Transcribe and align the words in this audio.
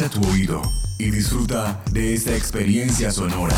Agudiza 0.00 0.08
tu 0.08 0.30
oído 0.30 0.62
y 0.98 1.10
disfruta 1.10 1.82
de 1.92 2.14
esta 2.14 2.34
experiencia 2.34 3.10
sonora. 3.10 3.54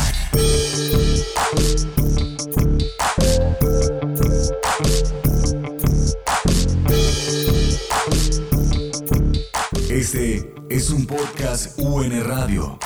Este 9.89 10.53
es 10.69 10.89
un 10.89 11.07
podcast 11.07 11.79
UN 11.79 12.21
Radio. 12.25 12.77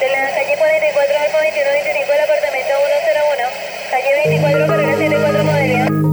de 0.00 0.08
la 0.10 0.30
calle 0.34 0.56
44 0.58 1.18
al 1.18 1.32
2125 1.32 2.12
del 2.12 2.20
apartamento 2.24 2.72
101, 3.08 3.48
calle 3.90 4.10
24 4.28 4.66
carrera 4.66 4.92
74 4.98 5.44
modelo. 5.44 6.07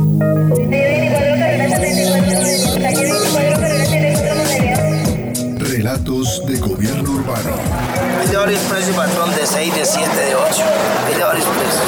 Relatos 5.58 6.45
de 6.45 6.59
gobierno 6.59 7.12
urbano. 7.12 7.55
Hay 8.20 8.27
de 8.27 8.38
varios 8.38 8.62
precios, 8.62 8.95
patrón, 8.95 9.34
de 9.35 9.45
6, 9.45 9.76
de 9.76 9.85
7, 9.85 10.16
de 10.16 10.35
8. 10.35 10.63
Hay 11.08 11.16
de 11.16 11.23
varios 11.23 11.45
precios. 11.45 11.84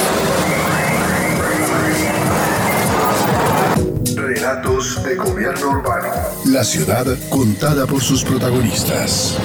Relatos 4.16 5.04
de 5.04 5.14
gobierno 5.14 5.70
urbano. 5.70 6.08
La 6.46 6.64
ciudad 6.64 7.06
contada 7.30 7.86
por 7.86 8.02
sus 8.02 8.24
protagonistas. 8.24 9.38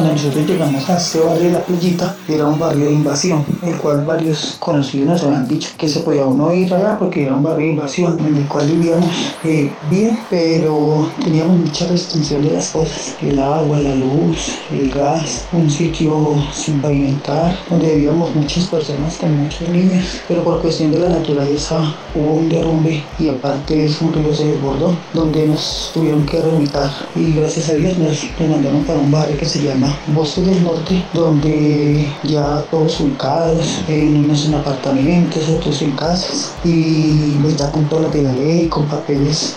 Cuando 0.00 0.16
nosotros 0.16 0.46
llegamos 0.46 0.88
a 0.88 0.96
este 0.96 1.20
barrio 1.20 1.44
de 1.44 1.52
la 1.52 1.60
playita, 1.60 2.16
era 2.26 2.46
un 2.46 2.58
barrio 2.58 2.86
de 2.86 2.92
invasión, 2.92 3.44
el 3.62 3.76
cual 3.76 4.02
varios 4.06 4.56
conocidos 4.58 5.06
nos 5.06 5.22
habían 5.24 5.46
dicho 5.46 5.68
que 5.76 5.86
se 5.90 6.00
podía 6.00 6.24
uno 6.24 6.54
ir 6.54 6.72
allá 6.72 6.98
porque 6.98 7.24
era 7.24 7.34
un 7.34 7.42
barrio 7.42 7.66
de 7.66 7.72
invasión, 7.72 8.18
en 8.18 8.34
el 8.34 8.48
cual 8.48 8.66
vivíamos 8.66 9.10
eh, 9.44 9.70
bien, 9.90 10.18
pero 10.30 11.06
teníamos 11.22 11.58
muchas 11.58 11.90
restricciones 11.90 12.48
de 12.48 12.56
las 12.56 12.70
cosas, 12.70 13.14
el 13.20 13.38
agua, 13.38 13.78
la 13.78 13.94
luz, 13.94 14.52
el 14.72 14.90
gas, 14.90 15.44
un 15.52 15.70
sitio 15.70 16.34
sin 16.50 16.80
pavimentar, 16.80 17.54
donde 17.68 17.96
vivíamos 17.96 18.34
muchas 18.34 18.68
personas 18.68 19.18
con 19.18 19.36
muchos 19.36 19.68
niños, 19.68 20.22
pero 20.26 20.42
por 20.42 20.62
cuestión 20.62 20.92
de 20.92 21.00
la 21.00 21.10
naturaleza 21.10 21.94
hubo 22.14 22.36
un 22.36 22.48
derrumbe 22.48 23.04
y 23.18 23.28
aparte 23.28 23.84
eso 23.84 24.06
un 24.06 24.14
río 24.14 24.34
se 24.34 24.46
desbordó, 24.46 24.96
donde 25.12 25.46
nos 25.46 25.90
tuvieron 25.92 26.24
que 26.24 26.40
remitar 26.40 26.90
y 27.14 27.34
gracias 27.34 27.68
a 27.68 27.74
Dios 27.74 27.98
nos 27.98 28.48
mandaron 28.48 28.82
para 28.84 28.98
un 28.98 29.10
barrio 29.10 29.36
que 29.36 29.44
se 29.44 29.62
llama 29.62 29.89
Bosque 30.08 30.42
del 30.42 30.62
Norte, 30.62 31.04
donde 31.12 32.06
ya 32.24 32.62
todos 32.70 33.00
ubicados, 33.00 33.80
en 33.88 34.24
unos 34.24 34.46
en 34.46 34.54
apartamentos, 34.54 35.48
otros 35.48 35.82
en 35.82 35.92
casas, 35.92 36.54
y 36.64 37.32
pues 37.42 37.56
ya 37.56 37.70
con 37.70 37.84
todas 37.88 38.04
las 38.04 38.14
de 38.14 38.22
la 38.22 38.32
ley, 38.32 38.68
con 38.68 38.86
papeles 38.86 39.56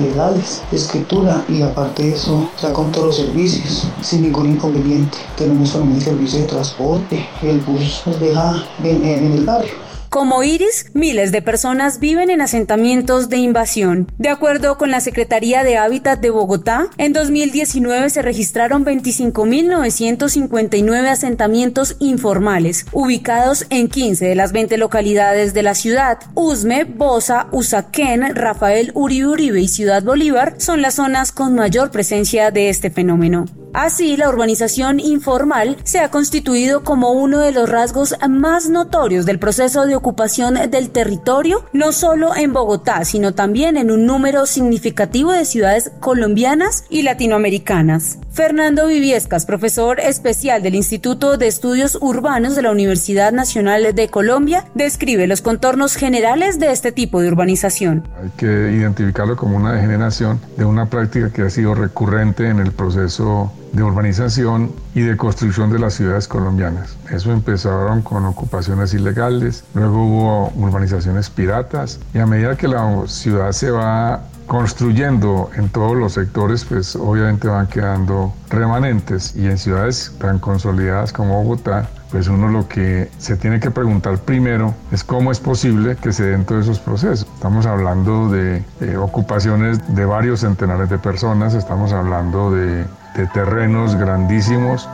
legales, 0.00 0.62
escritura, 0.72 1.44
y 1.48 1.62
aparte 1.62 2.02
de 2.04 2.14
eso, 2.14 2.48
ya 2.60 2.72
con 2.72 2.90
todos 2.92 3.06
los 3.06 3.16
servicios, 3.16 3.86
sin 4.00 4.22
ningún 4.22 4.50
inconveniente. 4.50 5.18
Tenemos 5.36 5.72
también 5.72 6.00
servicio 6.00 6.40
de 6.40 6.46
transporte, 6.46 7.28
el 7.42 7.60
bus 7.60 8.02
nos 8.06 8.20
deja 8.20 8.64
en 8.82 9.32
el 9.32 9.44
barrio. 9.44 9.81
Como 10.12 10.42
Iris, 10.42 10.90
miles 10.92 11.32
de 11.32 11.40
personas 11.40 11.98
viven 11.98 12.28
en 12.28 12.42
asentamientos 12.42 13.30
de 13.30 13.38
invasión. 13.38 14.12
De 14.18 14.28
acuerdo 14.28 14.76
con 14.76 14.90
la 14.90 15.00
Secretaría 15.00 15.64
de 15.64 15.78
Hábitat 15.78 16.20
de 16.20 16.28
Bogotá, 16.28 16.90
en 16.98 17.14
2019 17.14 18.10
se 18.10 18.20
registraron 18.20 18.84
25.959 18.84 21.06
asentamientos 21.06 21.96
informales, 21.98 22.84
ubicados 22.92 23.64
en 23.70 23.88
15 23.88 24.26
de 24.26 24.34
las 24.34 24.52
20 24.52 24.76
localidades 24.76 25.54
de 25.54 25.62
la 25.62 25.74
ciudad. 25.74 26.18
Usme, 26.34 26.84
Bosa, 26.84 27.46
Usaquén, 27.50 28.34
Rafael 28.34 28.92
Uribe 28.94 29.28
Uribe 29.28 29.62
y 29.62 29.68
Ciudad 29.68 30.02
Bolívar 30.02 30.56
son 30.58 30.82
las 30.82 30.96
zonas 30.96 31.32
con 31.32 31.54
mayor 31.54 31.90
presencia 31.90 32.50
de 32.50 32.68
este 32.68 32.90
fenómeno. 32.90 33.46
Así, 33.72 34.18
la 34.18 34.28
urbanización 34.28 35.00
informal 35.00 35.78
se 35.82 36.00
ha 36.00 36.10
constituido 36.10 36.84
como 36.84 37.12
uno 37.12 37.38
de 37.38 37.52
los 37.52 37.70
rasgos 37.70 38.14
más 38.28 38.68
notorios 38.68 39.24
del 39.24 39.38
proceso 39.38 39.86
de 39.86 39.96
ocupación 40.02 40.54
del 40.68 40.90
territorio, 40.90 41.64
no 41.72 41.92
solo 41.92 42.34
en 42.34 42.52
Bogotá, 42.52 43.04
sino 43.04 43.34
también 43.34 43.76
en 43.76 43.92
un 43.92 44.04
número 44.04 44.46
significativo 44.46 45.30
de 45.30 45.44
ciudades 45.44 45.92
colombianas 46.00 46.84
y 46.90 47.02
latinoamericanas. 47.02 48.18
Fernando 48.32 48.88
Viviescas, 48.88 49.46
profesor 49.46 50.00
especial 50.00 50.60
del 50.62 50.74
Instituto 50.74 51.36
de 51.36 51.46
Estudios 51.46 51.96
Urbanos 52.00 52.56
de 52.56 52.62
la 52.62 52.72
Universidad 52.72 53.30
Nacional 53.30 53.94
de 53.94 54.08
Colombia, 54.08 54.64
describe 54.74 55.28
los 55.28 55.40
contornos 55.40 55.94
generales 55.94 56.58
de 56.58 56.72
este 56.72 56.90
tipo 56.90 57.20
de 57.20 57.28
urbanización. 57.28 58.08
Hay 58.20 58.30
que 58.36 58.72
identificarlo 58.72 59.36
como 59.36 59.56
una 59.56 59.72
degeneración 59.72 60.40
de 60.56 60.64
una 60.64 60.86
práctica 60.86 61.32
que 61.32 61.42
ha 61.42 61.50
sido 61.50 61.76
recurrente 61.76 62.48
en 62.48 62.58
el 62.58 62.72
proceso 62.72 63.52
de 63.72 63.82
urbanización 63.82 64.72
y 64.94 65.00
de 65.00 65.16
construcción 65.16 65.70
de 65.70 65.78
las 65.78 65.94
ciudades 65.94 66.28
colombianas. 66.28 66.96
Eso 67.10 67.32
empezaron 67.32 68.02
con 68.02 68.24
ocupaciones 68.26 68.94
ilegales, 68.94 69.64
luego 69.74 70.04
hubo 70.04 70.52
urbanizaciones 70.56 71.30
piratas 71.30 71.98
y 72.14 72.18
a 72.18 72.26
medida 72.26 72.56
que 72.56 72.68
la 72.68 73.06
ciudad 73.06 73.52
se 73.52 73.70
va 73.70 74.22
construyendo 74.46 75.50
en 75.56 75.68
todos 75.68 75.96
los 75.96 76.12
sectores, 76.12 76.64
pues 76.64 76.96
obviamente 76.96 77.48
van 77.48 77.68
quedando 77.68 78.34
remanentes 78.50 79.34
y 79.34 79.46
en 79.46 79.56
ciudades 79.56 80.12
tan 80.18 80.38
consolidadas 80.38 81.12
como 81.12 81.42
Bogotá, 81.42 81.88
pues 82.10 82.28
uno 82.28 82.48
lo 82.48 82.68
que 82.68 83.08
se 83.18 83.36
tiene 83.36 83.60
que 83.60 83.70
preguntar 83.70 84.18
primero 84.18 84.74
es 84.90 85.04
cómo 85.04 85.32
es 85.32 85.40
posible 85.40 85.96
que 85.96 86.12
se 86.12 86.24
den 86.24 86.44
todos 86.44 86.64
esos 86.64 86.80
procesos. 86.80 87.26
Estamos 87.34 87.64
hablando 87.64 88.28
de 88.28 88.62
eh, 88.80 88.96
ocupaciones 88.96 89.78
de 89.94 90.04
varios 90.04 90.40
centenares 90.40 90.90
de 90.90 90.98
personas, 90.98 91.54
estamos 91.54 91.92
hablando 91.92 92.50
de 92.50 92.84
de 93.14 93.26
terrenos 93.26 93.94
grandísimos. 93.96 94.88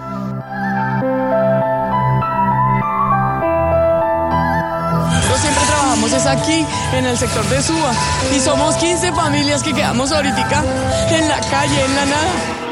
Siempre 5.40 5.64
trabajamos 5.66 6.12
es 6.12 6.26
aquí, 6.26 6.66
en 6.94 7.06
el 7.06 7.16
sector 7.16 7.44
de 7.44 7.62
Suba, 7.62 7.92
y 8.34 8.40
somos 8.40 8.74
15 8.76 9.12
familias 9.12 9.62
que 9.62 9.72
quedamos 9.72 10.10
ahorita 10.10 10.64
en 11.10 11.28
la 11.28 11.40
calle, 11.40 11.84
en 11.84 11.94
la 11.94 12.06
nada. 12.06 12.67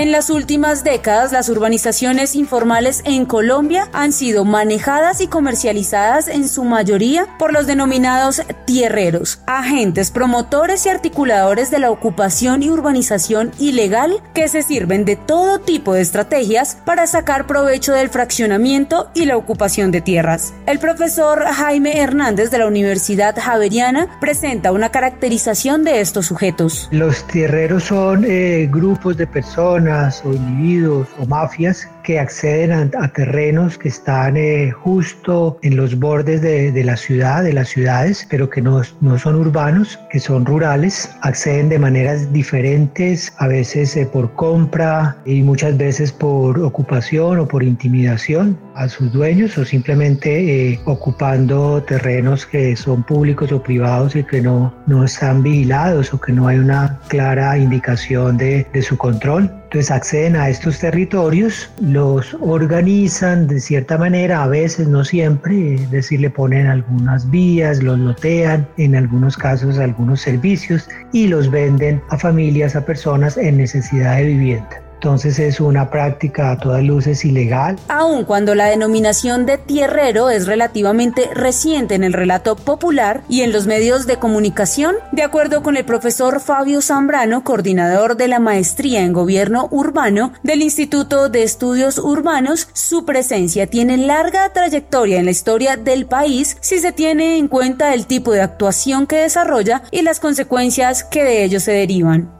En 0.00 0.12
las 0.12 0.30
últimas 0.30 0.82
décadas, 0.82 1.30
las 1.30 1.50
urbanizaciones 1.50 2.34
informales 2.34 3.02
en 3.04 3.26
Colombia 3.26 3.90
han 3.92 4.12
sido 4.12 4.46
manejadas 4.46 5.20
y 5.20 5.26
comercializadas 5.26 6.26
en 6.26 6.48
su 6.48 6.64
mayoría 6.64 7.26
por 7.38 7.52
los 7.52 7.66
denominados 7.66 8.40
tierreros, 8.64 9.40
agentes 9.46 10.10
promotores 10.10 10.86
y 10.86 10.88
articuladores 10.88 11.70
de 11.70 11.80
la 11.80 11.90
ocupación 11.90 12.62
y 12.62 12.70
urbanización 12.70 13.52
ilegal 13.58 14.22
que 14.32 14.48
se 14.48 14.62
sirven 14.62 15.04
de 15.04 15.16
todo 15.16 15.58
tipo 15.58 15.92
de 15.92 16.00
estrategias 16.00 16.78
para 16.86 17.06
sacar 17.06 17.46
provecho 17.46 17.92
del 17.92 18.08
fraccionamiento 18.08 19.10
y 19.12 19.26
la 19.26 19.36
ocupación 19.36 19.90
de 19.90 20.00
tierras. 20.00 20.54
El 20.64 20.78
profesor 20.78 21.44
Jaime 21.44 22.00
Hernández 22.00 22.50
de 22.50 22.56
la 22.56 22.68
Universidad 22.68 23.36
Javeriana 23.38 24.18
presenta 24.18 24.72
una 24.72 24.88
caracterización 24.90 25.84
de 25.84 26.00
estos 26.00 26.24
sujetos. 26.24 26.88
Los 26.90 27.26
tierreros 27.26 27.84
son 27.84 28.24
eh, 28.26 28.66
grupos 28.72 29.18
de 29.18 29.26
personas 29.26 29.89
o 29.90 30.32
individuos 30.32 31.08
o 31.18 31.26
mafias 31.26 31.88
que 32.04 32.18
acceden 32.18 32.72
a, 32.72 33.08
terrenos 33.08 33.76
que 33.76 33.88
están 33.88 34.36
eh, 34.36 34.70
justo 34.70 35.58
en 35.62 35.76
los 35.76 35.98
bordes 35.98 36.40
de, 36.42 36.70
de, 36.70 36.84
la 36.84 36.96
ciudad, 36.96 37.42
de 37.42 37.52
las 37.52 37.68
ciudades, 37.68 38.26
pero 38.30 38.48
que 38.48 38.62
no, 38.62 38.82
no, 39.00 39.18
son 39.18 39.34
urbanos, 39.34 39.98
que 40.10 40.20
son 40.20 40.46
rurales, 40.46 41.10
acceden 41.22 41.68
de 41.68 41.78
maneras 41.78 42.32
diferentes, 42.32 43.32
a 43.38 43.48
veces 43.48 43.96
eh, 43.96 44.06
por 44.06 44.32
compra 44.34 45.16
y 45.26 45.42
muchas 45.42 45.76
veces 45.76 46.12
por 46.12 46.58
ocupación 46.60 47.40
o 47.40 47.48
por 47.48 47.62
intimidación 47.62 48.56
a 48.76 48.88
sus 48.88 49.12
dueños 49.12 49.58
o 49.58 49.64
simplemente 49.64 50.72
eh, 50.72 50.80
ocupando 50.84 51.82
terrenos 51.82 52.46
que 52.46 52.76
son 52.76 53.02
públicos 53.02 53.50
o 53.50 53.60
privados 53.62 54.14
y 54.14 54.22
que 54.22 54.40
no, 54.40 54.72
no 54.86 55.04
están 55.04 55.42
vigilados 55.42 56.14
o 56.14 56.20
que 56.20 56.32
no 56.32 56.46
hay 56.46 56.58
una 56.58 57.00
clara 57.08 57.58
indicación 57.58 58.36
de, 58.36 58.66
de 58.72 58.82
su 58.82 58.96
control. 58.96 59.59
Entonces 59.70 59.92
acceden 59.92 60.34
a 60.34 60.48
estos 60.48 60.80
territorios, 60.80 61.70
los 61.80 62.36
organizan 62.40 63.46
de 63.46 63.60
cierta 63.60 63.96
manera, 63.96 64.42
a 64.42 64.48
veces, 64.48 64.88
no 64.88 65.04
siempre, 65.04 65.74
es 65.74 65.90
decir, 65.92 66.18
le 66.18 66.28
ponen 66.28 66.66
algunas 66.66 67.30
vías, 67.30 67.80
los 67.80 67.96
lotean, 67.96 68.66
en 68.78 68.96
algunos 68.96 69.36
casos 69.36 69.78
algunos 69.78 70.22
servicios 70.22 70.88
y 71.12 71.28
los 71.28 71.48
venden 71.52 72.02
a 72.08 72.18
familias, 72.18 72.74
a 72.74 72.84
personas 72.84 73.36
en 73.36 73.58
necesidad 73.58 74.16
de 74.16 74.24
vivienda. 74.24 74.79
Entonces 75.00 75.38
es 75.38 75.60
una 75.60 75.88
práctica 75.88 76.50
a 76.50 76.58
todas 76.58 76.84
luces 76.84 77.24
ilegal. 77.24 77.78
Aun 77.88 78.24
cuando 78.26 78.54
la 78.54 78.66
denominación 78.66 79.46
de 79.46 79.56
tierrero 79.56 80.28
es 80.28 80.46
relativamente 80.46 81.30
reciente 81.32 81.94
en 81.94 82.04
el 82.04 82.12
relato 82.12 82.54
popular 82.54 83.22
y 83.26 83.40
en 83.40 83.50
los 83.50 83.66
medios 83.66 84.06
de 84.06 84.18
comunicación, 84.18 84.96
de 85.12 85.22
acuerdo 85.22 85.62
con 85.62 85.78
el 85.78 85.86
profesor 85.86 86.38
Fabio 86.38 86.82
Zambrano, 86.82 87.44
coordinador 87.44 88.18
de 88.18 88.28
la 88.28 88.40
maestría 88.40 89.00
en 89.00 89.14
gobierno 89.14 89.68
urbano 89.70 90.34
del 90.42 90.60
Instituto 90.60 91.30
de 91.30 91.44
Estudios 91.44 91.96
Urbanos, 91.96 92.68
su 92.74 93.06
presencia 93.06 93.68
tiene 93.68 93.96
larga 93.96 94.52
trayectoria 94.52 95.18
en 95.18 95.24
la 95.24 95.30
historia 95.30 95.78
del 95.78 96.04
país 96.04 96.58
si 96.60 96.78
se 96.78 96.92
tiene 96.92 97.38
en 97.38 97.48
cuenta 97.48 97.94
el 97.94 98.04
tipo 98.04 98.32
de 98.32 98.42
actuación 98.42 99.06
que 99.06 99.16
desarrolla 99.16 99.82
y 99.90 100.02
las 100.02 100.20
consecuencias 100.20 101.04
que 101.04 101.24
de 101.24 101.42
ello 101.42 101.58
se 101.58 101.72
derivan. 101.72 102.39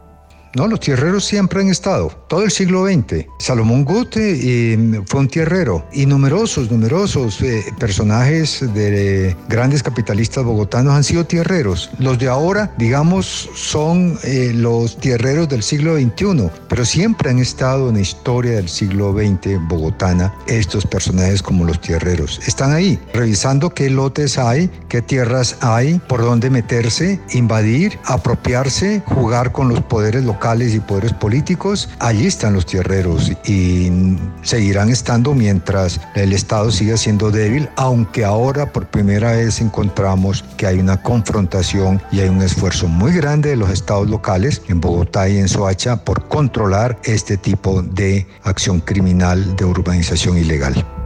No, 0.52 0.66
los 0.66 0.80
tierreros 0.80 1.24
siempre 1.24 1.60
han 1.60 1.68
estado, 1.68 2.08
todo 2.28 2.42
el 2.42 2.50
siglo 2.50 2.84
XX. 2.84 3.26
Salomón 3.38 3.84
Gute 3.84 4.72
eh, 4.72 5.00
fue 5.06 5.20
un 5.20 5.28
tierrero 5.28 5.86
y 5.92 6.06
numerosos, 6.06 6.72
numerosos 6.72 7.40
eh, 7.40 7.64
personajes 7.78 8.64
de 8.74 9.36
grandes 9.48 9.84
capitalistas 9.84 10.42
bogotanos 10.42 10.94
han 10.94 11.04
sido 11.04 11.24
tierreros. 11.24 11.90
Los 12.00 12.18
de 12.18 12.26
ahora, 12.26 12.74
digamos, 12.78 13.48
son 13.54 14.18
eh, 14.24 14.50
los 14.52 14.98
tierreros 14.98 15.48
del 15.48 15.62
siglo 15.62 15.94
XXI, 15.94 16.50
pero 16.68 16.84
siempre 16.84 17.30
han 17.30 17.38
estado 17.38 17.88
en 17.88 17.94
la 17.94 18.00
historia 18.00 18.52
del 18.52 18.68
siglo 18.68 19.12
XX 19.12 19.56
bogotana 19.68 20.34
estos 20.48 20.84
personajes 20.84 21.44
como 21.44 21.64
los 21.64 21.80
tierreros. 21.80 22.40
Están 22.44 22.72
ahí, 22.72 22.98
revisando 23.14 23.70
qué 23.70 23.88
lotes 23.88 24.36
hay, 24.36 24.68
qué 24.88 25.00
tierras 25.00 25.58
hay, 25.60 26.00
por 26.08 26.22
dónde 26.22 26.50
meterse, 26.50 27.20
invadir, 27.30 28.00
apropiarse, 28.04 29.04
jugar 29.06 29.52
con 29.52 29.68
los 29.68 29.80
poderes 29.82 30.24
locales 30.24 30.39
y 30.40 30.80
poderes 30.80 31.12
políticos, 31.12 31.90
allí 31.98 32.26
están 32.26 32.54
los 32.54 32.64
tierreros 32.64 33.30
y 33.44 34.16
seguirán 34.42 34.88
estando 34.88 35.34
mientras 35.34 36.00
el 36.14 36.32
Estado 36.32 36.70
siga 36.70 36.96
siendo 36.96 37.30
débil, 37.30 37.68
aunque 37.76 38.24
ahora 38.24 38.72
por 38.72 38.86
primera 38.86 39.32
vez 39.32 39.60
encontramos 39.60 40.42
que 40.56 40.66
hay 40.66 40.78
una 40.78 41.02
confrontación 41.02 42.00
y 42.10 42.20
hay 42.20 42.30
un 42.30 42.40
esfuerzo 42.40 42.88
muy 42.88 43.12
grande 43.12 43.50
de 43.50 43.56
los 43.56 43.68
estados 43.68 44.08
locales 44.08 44.62
en 44.68 44.80
Bogotá 44.80 45.28
y 45.28 45.36
en 45.36 45.48
Soacha 45.48 46.04
por 46.04 46.26
controlar 46.28 46.98
este 47.04 47.36
tipo 47.36 47.82
de 47.82 48.26
acción 48.42 48.80
criminal 48.80 49.56
de 49.56 49.66
urbanización 49.66 50.38
ilegal. 50.38 50.99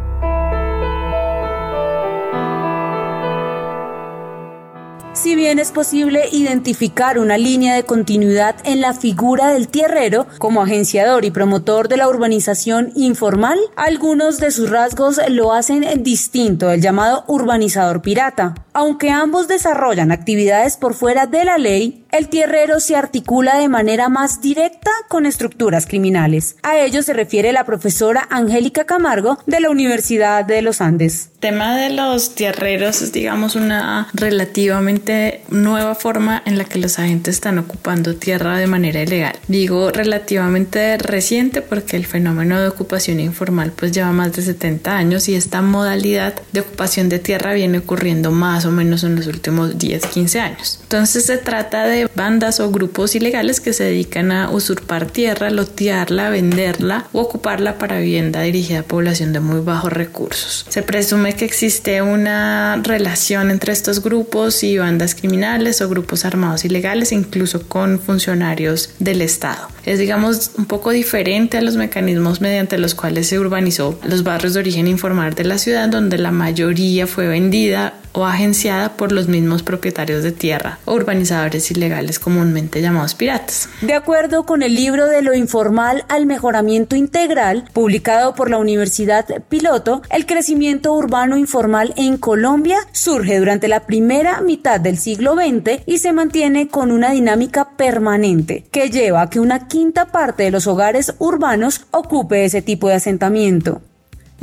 Si 5.25 5.37
bien 5.37 5.59
es 5.59 5.73
posible 5.73 6.25
identificar 6.32 7.19
una 7.19 7.38
línea 7.38 7.75
de 7.75 7.85
continuidad 7.85 8.56
en 8.65 8.82
la 8.82 8.93
figura 8.93 9.49
del 9.49 9.69
tierrero 9.69 10.26
como 10.37 10.61
agenciador 10.61 11.25
y 11.25 11.31
promotor 11.31 11.88
de 11.88 11.97
la 11.97 12.11
urbanización 12.11 12.93
informal, 12.94 13.59
algunos 13.75 14.37
de 14.37 14.50
sus 14.50 14.69
rasgos 14.69 15.19
lo 15.31 15.55
hacen 15.55 16.03
distinto 16.03 16.69
del 16.69 16.82
llamado 16.82 17.25
urbanizador 17.26 18.03
pirata. 18.03 18.55
Aunque 18.75 19.09
ambos 19.09 19.49
desarrollan 19.49 20.12
actividades 20.12 20.76
por 20.76 20.93
fuera 20.93 21.27
de 21.27 21.47
la 21.47 21.56
ley, 21.56 22.04
el 22.14 22.28
tierrero 22.28 22.78
se 22.78 22.94
articula 22.94 23.58
de 23.58 23.69
manera 23.69 24.08
más 24.08 24.40
directa 24.40 24.93
con 25.08 25.26
estructuras 25.26 25.87
criminales. 25.87 26.55
A 26.62 26.78
ello 26.78 27.02
se 27.02 27.12
refiere 27.12 27.52
la 27.52 27.64
profesora 27.64 28.28
Angélica 28.31 28.84
Camargo 28.84 29.38
de 29.46 29.58
la 29.58 29.69
Universidad 29.69 30.44
de 30.44 30.62
los 30.62 30.81
Andes. 30.81 31.31
El 31.34 31.50
tema 31.50 31.76
de 31.76 31.90
los 31.90 32.37
tierreros 32.37 33.02
es, 33.02 33.12
digamos, 33.12 33.56
una 33.56 34.08
relativamente 34.14 35.43
nueva 35.50 35.96
forma 35.96 36.40
en 36.46 36.56
la 36.56 36.64
que 36.64 36.78
los 36.78 37.00
agentes 37.00 37.34
están 37.34 37.58
ocupando 37.58 38.14
tierra 38.14 38.58
de 38.58 38.69
manera 38.69 39.02
ilegal. 39.02 39.37
Digo 39.49 39.90
relativamente 39.90 40.96
reciente 40.96 41.62
porque 41.62 41.96
el 41.96 42.06
fenómeno 42.06 42.60
de 42.60 42.69
ocupación 42.69 43.19
informal 43.19 43.72
pues 43.75 43.90
lleva 43.90 44.12
más 44.12 44.32
de 44.32 44.43
70 44.43 44.96
años 44.96 45.28
y 45.28 45.34
esta 45.34 45.60
modalidad 45.62 46.34
de 46.52 46.60
ocupación 46.60 47.08
de 47.08 47.19
tierra 47.19 47.52
viene 47.52 47.78
ocurriendo 47.78 48.31
más 48.31 48.64
o 48.64 48.70
menos 48.70 49.02
en 49.02 49.17
los 49.17 49.26
últimos 49.26 49.76
10, 49.76 50.06
15 50.06 50.40
años. 50.40 50.78
Entonces 50.82 51.26
se 51.26 51.37
trata 51.37 51.84
de 51.84 52.04
bandas 52.15 52.61
o 52.61 52.71
grupos 52.71 53.15
ilegales 53.15 53.61
que 53.61 53.73
se 53.73 53.85
dedican 53.85 54.33
a 54.33 54.51
usurpar 54.51 55.06
tierra, 55.06 55.51
lotearla, 55.51 56.31
venderla 56.31 57.06
o 57.12 57.21
ocuparla 57.21 57.79
para 57.79 57.99
vivienda 57.99 58.43
dirigida 58.43 58.81
a 58.81 58.83
población 58.83 59.33
de 59.33 59.41
muy 59.41 59.61
bajos 59.61 59.93
recursos. 59.93 60.67
Se 60.69 60.83
presume 60.83 61.35
que 61.35 61.45
existe 61.45 62.03
una 62.03 62.81
relación 62.83 63.51
entre 63.51 63.73
estos 63.73 64.03
grupos 64.03 64.62
y 64.62 64.79
bandas 64.79 65.15
criminales 65.15 65.81
o 65.81 65.89
grupos 65.89 66.25
armados 66.25 66.65
ilegales, 66.65 67.12
incluso 67.12 67.67
con 67.69 68.01
funcionarios 68.01 68.91
del 68.99 69.23
Estado. 69.23 69.69
Es, 69.85 69.99
digamos, 69.99 70.53
un 70.56 70.65
poco 70.65 70.91
diferente 70.91 71.59
a 71.59 71.62
los 71.62 71.77
mecanismos 71.77 72.41
mediante 72.41 72.79
los 72.79 72.95
cuales 72.95 73.29
se 73.29 73.39
urbanizó 73.39 73.99
los 74.05 74.23
barrios 74.25 74.55
de 74.55 74.61
origen 74.61 74.89
informal 74.89 75.35
de 75.35 75.45
la 75.45 75.59
ciudad, 75.59 75.89
donde 75.89 76.19
la 76.19 76.31
mayoría 76.31 77.06
fue 77.06 77.27
vendida 77.29 77.95
o 78.12 78.25
agenciada 78.25 78.97
por 78.97 79.12
los 79.12 79.29
mismos 79.29 79.62
propietarios 79.62 80.23
de 80.23 80.33
tierra 80.33 80.79
o 80.85 80.95
urbanizadores 80.95 81.71
ilegales 81.71 81.94
comúnmente 82.19 82.82
llamados 82.82 83.14
piratas. 83.14 83.69
De 83.81 83.94
acuerdo 83.94 84.44
con 84.44 84.62
el 84.62 84.75
libro 84.75 85.06
de 85.06 85.23
lo 85.23 85.35
informal 85.35 86.05
al 86.08 86.26
mejoramiento 86.26 86.96
integral, 86.96 87.69
publicado 87.73 88.35
por 88.35 88.50
la 88.50 88.58
Universidad 88.58 89.26
Piloto, 89.49 90.02
el 90.11 90.26
crecimiento 90.26 90.93
urbano 90.93 91.37
informal 91.37 91.94
en 91.96 92.17
Colombia 92.17 92.79
surge 92.93 93.38
durante 93.38 93.69
la 93.69 93.87
primera 93.87 94.41
mitad 94.41 94.81
del 94.81 94.99
siglo 94.99 95.35
XX 95.35 95.82
y 95.87 95.99
se 95.99 96.12
mantiene 96.12 96.69
con 96.69 96.91
una 96.91 97.12
dinámica 97.12 97.76
permanente 97.76 98.64
que 98.70 98.91
lleva 98.91 99.23
a 99.23 99.31
que 99.31 99.41
una 99.41 99.69
quinta 99.69 100.06
parte 100.06 100.44
de 100.44 100.50
los 100.50 100.67
hogares 100.67 101.14
urbanos 101.19 101.87
ocupe 101.91 102.44
ese 102.44 102.62
tipo 102.62 102.88
de 102.88 102.94
asentamiento. 102.94 103.82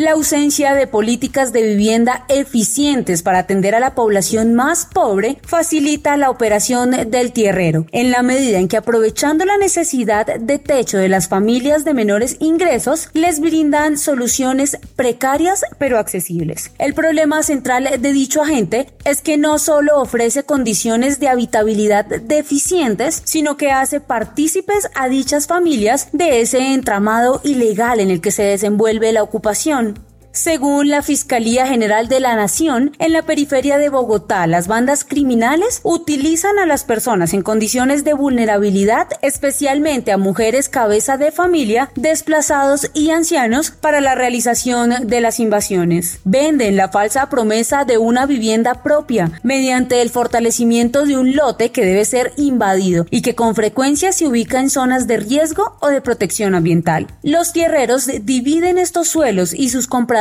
La 0.01 0.13
ausencia 0.13 0.73
de 0.73 0.87
políticas 0.87 1.53
de 1.53 1.61
vivienda 1.61 2.25
eficientes 2.27 3.21
para 3.21 3.37
atender 3.37 3.75
a 3.75 3.79
la 3.79 3.93
población 3.93 4.55
más 4.55 4.87
pobre 4.87 5.37
facilita 5.43 6.17
la 6.17 6.31
operación 6.31 6.89
del 7.11 7.31
tierrero, 7.31 7.85
en 7.91 8.09
la 8.09 8.23
medida 8.23 8.57
en 8.57 8.67
que 8.67 8.77
aprovechando 8.77 9.45
la 9.45 9.59
necesidad 9.59 10.25
de 10.25 10.57
techo 10.57 10.97
de 10.97 11.07
las 11.07 11.27
familias 11.27 11.85
de 11.85 11.93
menores 11.93 12.37
ingresos, 12.39 13.09
les 13.13 13.39
brindan 13.39 13.99
soluciones 13.99 14.79
precarias 14.95 15.65
pero 15.77 15.99
accesibles. 15.99 16.71
El 16.79 16.95
problema 16.95 17.43
central 17.43 17.87
de 17.99 18.11
dicho 18.11 18.41
agente 18.41 18.87
es 19.05 19.21
que 19.21 19.37
no 19.37 19.59
solo 19.59 20.01
ofrece 20.01 20.41
condiciones 20.41 21.19
de 21.19 21.27
habitabilidad 21.27 22.05
deficientes, 22.05 23.21
sino 23.23 23.55
que 23.55 23.69
hace 23.69 23.99
partícipes 23.99 24.89
a 24.95 25.09
dichas 25.09 25.45
familias 25.45 26.07
de 26.11 26.41
ese 26.41 26.73
entramado 26.73 27.39
ilegal 27.43 27.99
en 27.99 28.09
el 28.09 28.19
que 28.19 28.31
se 28.31 28.41
desenvuelve 28.41 29.11
la 29.11 29.21
ocupación. 29.21 29.90
Según 30.33 30.87
la 30.87 31.01
Fiscalía 31.01 31.67
General 31.67 32.07
de 32.07 32.21
la 32.21 32.37
Nación, 32.37 32.95
en 32.99 33.11
la 33.11 33.23
periferia 33.23 33.77
de 33.77 33.89
Bogotá, 33.89 34.47
las 34.47 34.69
bandas 34.69 35.03
criminales 35.03 35.81
utilizan 35.83 36.57
a 36.57 36.65
las 36.65 36.85
personas 36.85 37.33
en 37.33 37.41
condiciones 37.41 38.05
de 38.05 38.13
vulnerabilidad, 38.13 39.07
especialmente 39.21 40.13
a 40.13 40.17
mujeres 40.17 40.69
cabeza 40.69 41.17
de 41.17 41.33
familia, 41.33 41.91
desplazados 41.95 42.89
y 42.93 43.09
ancianos, 43.09 43.71
para 43.71 43.99
la 43.99 44.15
realización 44.15 45.05
de 45.05 45.19
las 45.19 45.41
invasiones. 45.41 46.19
Venden 46.23 46.77
la 46.77 46.87
falsa 46.87 47.27
promesa 47.27 47.83
de 47.83 47.97
una 47.97 48.25
vivienda 48.25 48.83
propia 48.83 49.33
mediante 49.43 50.01
el 50.01 50.11
fortalecimiento 50.11 51.05
de 51.05 51.17
un 51.17 51.35
lote 51.35 51.73
que 51.73 51.85
debe 51.85 52.05
ser 52.05 52.31
invadido 52.37 53.05
y 53.09 53.21
que 53.21 53.35
con 53.35 53.53
frecuencia 53.53 54.13
se 54.13 54.27
ubica 54.27 54.61
en 54.61 54.69
zonas 54.69 55.07
de 55.07 55.17
riesgo 55.17 55.75
o 55.81 55.89
de 55.89 55.99
protección 55.99 56.55
ambiental. 56.55 57.07
Los 57.21 57.51
tierreros 57.51 58.09
dividen 58.23 58.77
estos 58.77 59.09
suelos 59.09 59.53
y 59.53 59.69
sus 59.69 59.87
compradores 59.87 60.20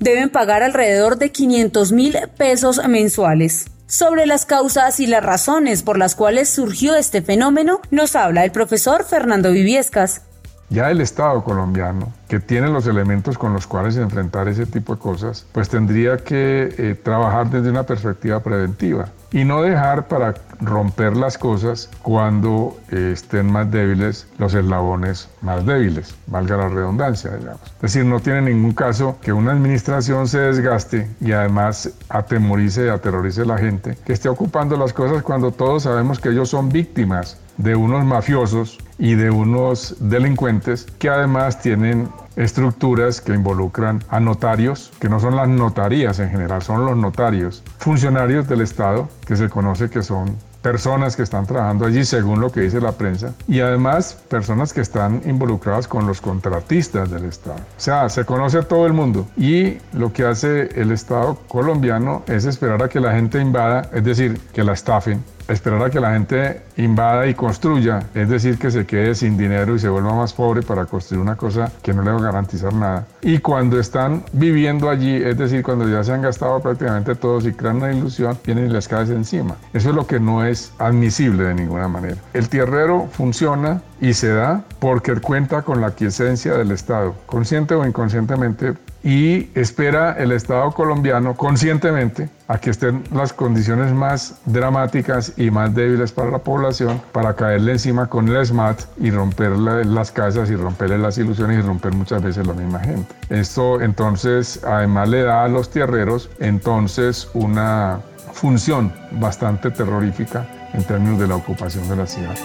deben 0.00 0.30
pagar 0.30 0.62
alrededor 0.62 1.18
de 1.18 1.30
500 1.30 1.92
mil 1.92 2.16
pesos 2.36 2.80
mensuales. 2.86 3.66
Sobre 3.86 4.26
las 4.26 4.44
causas 4.44 5.00
y 5.00 5.06
las 5.06 5.24
razones 5.24 5.82
por 5.82 5.98
las 5.98 6.14
cuales 6.14 6.50
surgió 6.50 6.94
este 6.94 7.22
fenómeno, 7.22 7.80
nos 7.90 8.16
habla 8.16 8.44
el 8.44 8.52
profesor 8.52 9.04
Fernando 9.04 9.50
Viviescas. 9.50 10.20
Ya 10.70 10.90
el 10.90 11.00
Estado 11.00 11.42
colombiano, 11.44 12.12
que 12.28 12.40
tiene 12.40 12.68
los 12.68 12.86
elementos 12.86 13.38
con 13.38 13.54
los 13.54 13.66
cuales 13.66 13.96
enfrentar 13.96 14.48
ese 14.48 14.66
tipo 14.66 14.94
de 14.94 15.00
cosas, 15.00 15.46
pues 15.52 15.70
tendría 15.70 16.18
que 16.18 16.74
eh, 16.76 16.94
trabajar 17.02 17.48
desde 17.48 17.70
una 17.70 17.84
perspectiva 17.84 18.40
preventiva 18.40 19.08
y 19.32 19.44
no 19.44 19.62
dejar 19.62 20.08
para 20.08 20.34
romper 20.60 21.16
las 21.16 21.38
cosas 21.38 21.88
cuando 22.02 22.76
eh, 22.90 23.12
estén 23.14 23.50
más 23.50 23.70
débiles 23.70 24.26
los 24.38 24.52
eslabones 24.52 25.30
más 25.40 25.64
débiles, 25.64 26.14
valga 26.26 26.56
la 26.56 26.68
redundancia, 26.68 27.30
digamos. 27.30 27.62
Es 27.76 27.80
decir, 27.80 28.04
no 28.04 28.20
tiene 28.20 28.42
ningún 28.42 28.72
caso 28.72 29.16
que 29.22 29.32
una 29.32 29.52
administración 29.52 30.28
se 30.28 30.38
desgaste 30.38 31.08
y 31.20 31.32
además 31.32 31.90
atemorice 32.10 32.86
y 32.86 32.88
aterrorice 32.88 33.42
a 33.42 33.46
la 33.46 33.58
gente 33.58 33.96
que 34.04 34.12
esté 34.12 34.28
ocupando 34.28 34.76
las 34.76 34.92
cosas 34.92 35.22
cuando 35.22 35.50
todos 35.50 35.84
sabemos 35.84 36.18
que 36.18 36.28
ellos 36.28 36.50
son 36.50 36.68
víctimas 36.68 37.38
de 37.56 37.74
unos 37.74 38.04
mafiosos 38.04 38.78
y 38.98 39.14
de 39.14 39.30
unos 39.30 39.96
delincuentes 40.00 40.86
que 40.98 41.08
además 41.08 41.60
tienen 41.60 42.08
estructuras 42.36 43.20
que 43.20 43.32
involucran 43.32 44.02
a 44.08 44.20
notarios, 44.20 44.92
que 45.00 45.08
no 45.08 45.20
son 45.20 45.36
las 45.36 45.48
notarías 45.48 46.18
en 46.20 46.30
general, 46.30 46.62
son 46.62 46.84
los 46.84 46.96
notarios, 46.96 47.62
funcionarios 47.78 48.48
del 48.48 48.60
Estado, 48.60 49.08
que 49.26 49.36
se 49.36 49.48
conoce 49.48 49.90
que 49.90 50.02
son 50.02 50.36
personas 50.62 51.16
que 51.16 51.22
están 51.22 51.46
trabajando 51.46 51.86
allí 51.86 52.04
según 52.04 52.40
lo 52.40 52.50
que 52.50 52.60
dice 52.60 52.80
la 52.80 52.92
prensa 52.92 53.32
y 53.46 53.60
además 53.60 54.18
personas 54.28 54.72
que 54.72 54.80
están 54.80 55.22
involucradas 55.24 55.86
con 55.86 56.06
los 56.06 56.20
contratistas 56.20 57.10
del 57.10 57.24
Estado. 57.24 57.58
O 57.58 57.80
sea, 57.80 58.08
se 58.08 58.24
conoce 58.24 58.58
a 58.58 58.62
todo 58.62 58.86
el 58.86 58.92
mundo 58.92 59.26
y 59.36 59.78
lo 59.92 60.12
que 60.12 60.24
hace 60.24 60.68
el 60.80 60.90
Estado 60.92 61.38
colombiano 61.48 62.22
es 62.26 62.44
esperar 62.44 62.82
a 62.82 62.88
que 62.88 63.00
la 63.00 63.12
gente 63.12 63.40
invada, 63.40 63.88
es 63.92 64.04
decir, 64.04 64.40
que 64.52 64.64
la 64.64 64.72
estafen 64.72 65.22
esperar 65.48 65.82
a 65.82 65.90
que 65.90 66.00
la 66.00 66.12
gente 66.12 66.62
invada 66.76 67.26
y 67.26 67.34
construya, 67.34 68.02
es 68.14 68.28
decir, 68.28 68.58
que 68.58 68.70
se 68.70 68.86
quede 68.86 69.14
sin 69.14 69.36
dinero 69.36 69.74
y 69.74 69.78
se 69.78 69.88
vuelva 69.88 70.14
más 70.14 70.32
pobre 70.32 70.62
para 70.62 70.84
construir 70.86 71.22
una 71.22 71.36
cosa 71.36 71.72
que 71.82 71.92
no 71.94 72.02
le 72.02 72.10
va 72.10 72.18
a 72.18 72.22
garantizar 72.22 72.72
nada. 72.72 73.06
Y 73.22 73.38
cuando 73.38 73.80
están 73.80 74.22
viviendo 74.32 74.90
allí, 74.90 75.16
es 75.16 75.38
decir, 75.38 75.62
cuando 75.62 75.88
ya 75.88 76.04
se 76.04 76.12
han 76.12 76.22
gastado 76.22 76.60
prácticamente 76.60 77.14
todos 77.14 77.46
y 77.46 77.52
crean 77.52 77.76
una 77.76 77.92
ilusión, 77.92 78.38
vienen 78.44 78.66
y 78.66 78.72
les 78.72 78.86
cae 78.86 78.98
encima. 79.04 79.56
Eso 79.72 79.90
es 79.90 79.94
lo 79.94 80.06
que 80.06 80.20
no 80.20 80.44
es 80.44 80.72
admisible 80.78 81.44
de 81.44 81.54
ninguna 81.54 81.88
manera. 81.88 82.16
El 82.34 82.48
tierrero 82.48 83.08
funciona 83.12 83.80
y 84.00 84.14
se 84.14 84.28
da 84.28 84.62
porque 84.80 85.14
cuenta 85.16 85.62
con 85.62 85.80
la 85.80 85.92
quiesencia 85.92 86.54
del 86.54 86.72
Estado, 86.72 87.14
consciente 87.26 87.74
o 87.74 87.86
inconscientemente 87.86 88.74
y 89.08 89.48
espera 89.54 90.16
el 90.18 90.32
Estado 90.32 90.70
colombiano 90.72 91.34
conscientemente 91.34 92.28
a 92.46 92.58
que 92.58 92.68
estén 92.68 93.04
las 93.10 93.32
condiciones 93.32 93.90
más 93.94 94.38
dramáticas 94.44 95.32
y 95.38 95.50
más 95.50 95.74
débiles 95.74 96.12
para 96.12 96.30
la 96.30 96.40
población 96.40 97.00
para 97.12 97.32
caerle 97.32 97.72
encima 97.72 98.06
con 98.10 98.28
el 98.28 98.44
SMAT 98.44 98.82
y 98.98 99.10
romperle 99.10 99.86
las 99.86 100.12
casas 100.12 100.50
y 100.50 100.56
romperle 100.56 100.98
las 100.98 101.16
ilusiones 101.16 101.60
y 101.60 101.62
romper 101.66 101.94
muchas 101.94 102.22
veces 102.22 102.46
la 102.46 102.52
misma 102.52 102.80
gente. 102.80 103.14
Esto 103.30 103.80
entonces 103.80 104.62
además 104.62 105.08
le 105.08 105.22
da 105.22 105.44
a 105.44 105.48
los 105.48 105.70
tierreros 105.70 106.28
entonces 106.38 107.30
una 107.32 108.00
función 108.34 108.92
bastante 109.12 109.70
terrorífica 109.70 110.46
en 110.74 110.84
términos 110.84 111.18
de 111.18 111.28
la 111.28 111.36
ocupación 111.36 111.88
de 111.88 111.96
la 111.96 112.06
ciudad. 112.06 112.36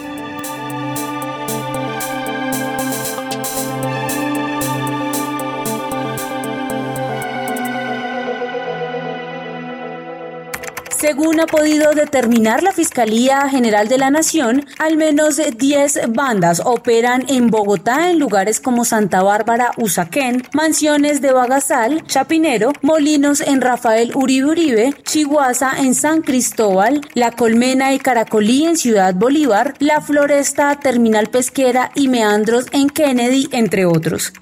Según 11.04 11.38
ha 11.38 11.44
podido 11.44 11.92
determinar 11.92 12.62
la 12.62 12.72
Fiscalía 12.72 13.46
General 13.50 13.88
de 13.88 13.98
la 13.98 14.10
Nación, 14.10 14.64
al 14.78 14.96
menos 14.96 15.36
10 15.36 16.00
bandas 16.08 16.62
operan 16.64 17.26
en 17.28 17.50
Bogotá 17.50 18.08
en 18.10 18.18
lugares 18.18 18.58
como 18.58 18.86
Santa 18.86 19.22
Bárbara, 19.22 19.72
Usaquén, 19.76 20.42
Mansiones 20.54 21.20
de 21.20 21.32
Bagasal, 21.32 22.06
Chapinero, 22.06 22.72
Molinos 22.80 23.42
en 23.42 23.60
Rafael 23.60 24.12
Uribe 24.14 24.46
Uribe, 24.48 24.94
Chihuahua 25.02 25.74
en 25.78 25.94
San 25.94 26.22
Cristóbal, 26.22 27.02
La 27.12 27.32
Colmena 27.32 27.92
y 27.92 27.98
Caracolí 27.98 28.64
en 28.64 28.78
Ciudad 28.78 29.14
Bolívar, 29.14 29.74
La 29.80 30.00
Floresta, 30.00 30.74
Terminal 30.80 31.26
Pesquera 31.26 31.90
y 31.94 32.08
Meandros 32.08 32.64
en 32.72 32.88
Kennedy, 32.88 33.50
entre 33.52 33.84
otros. 33.84 34.32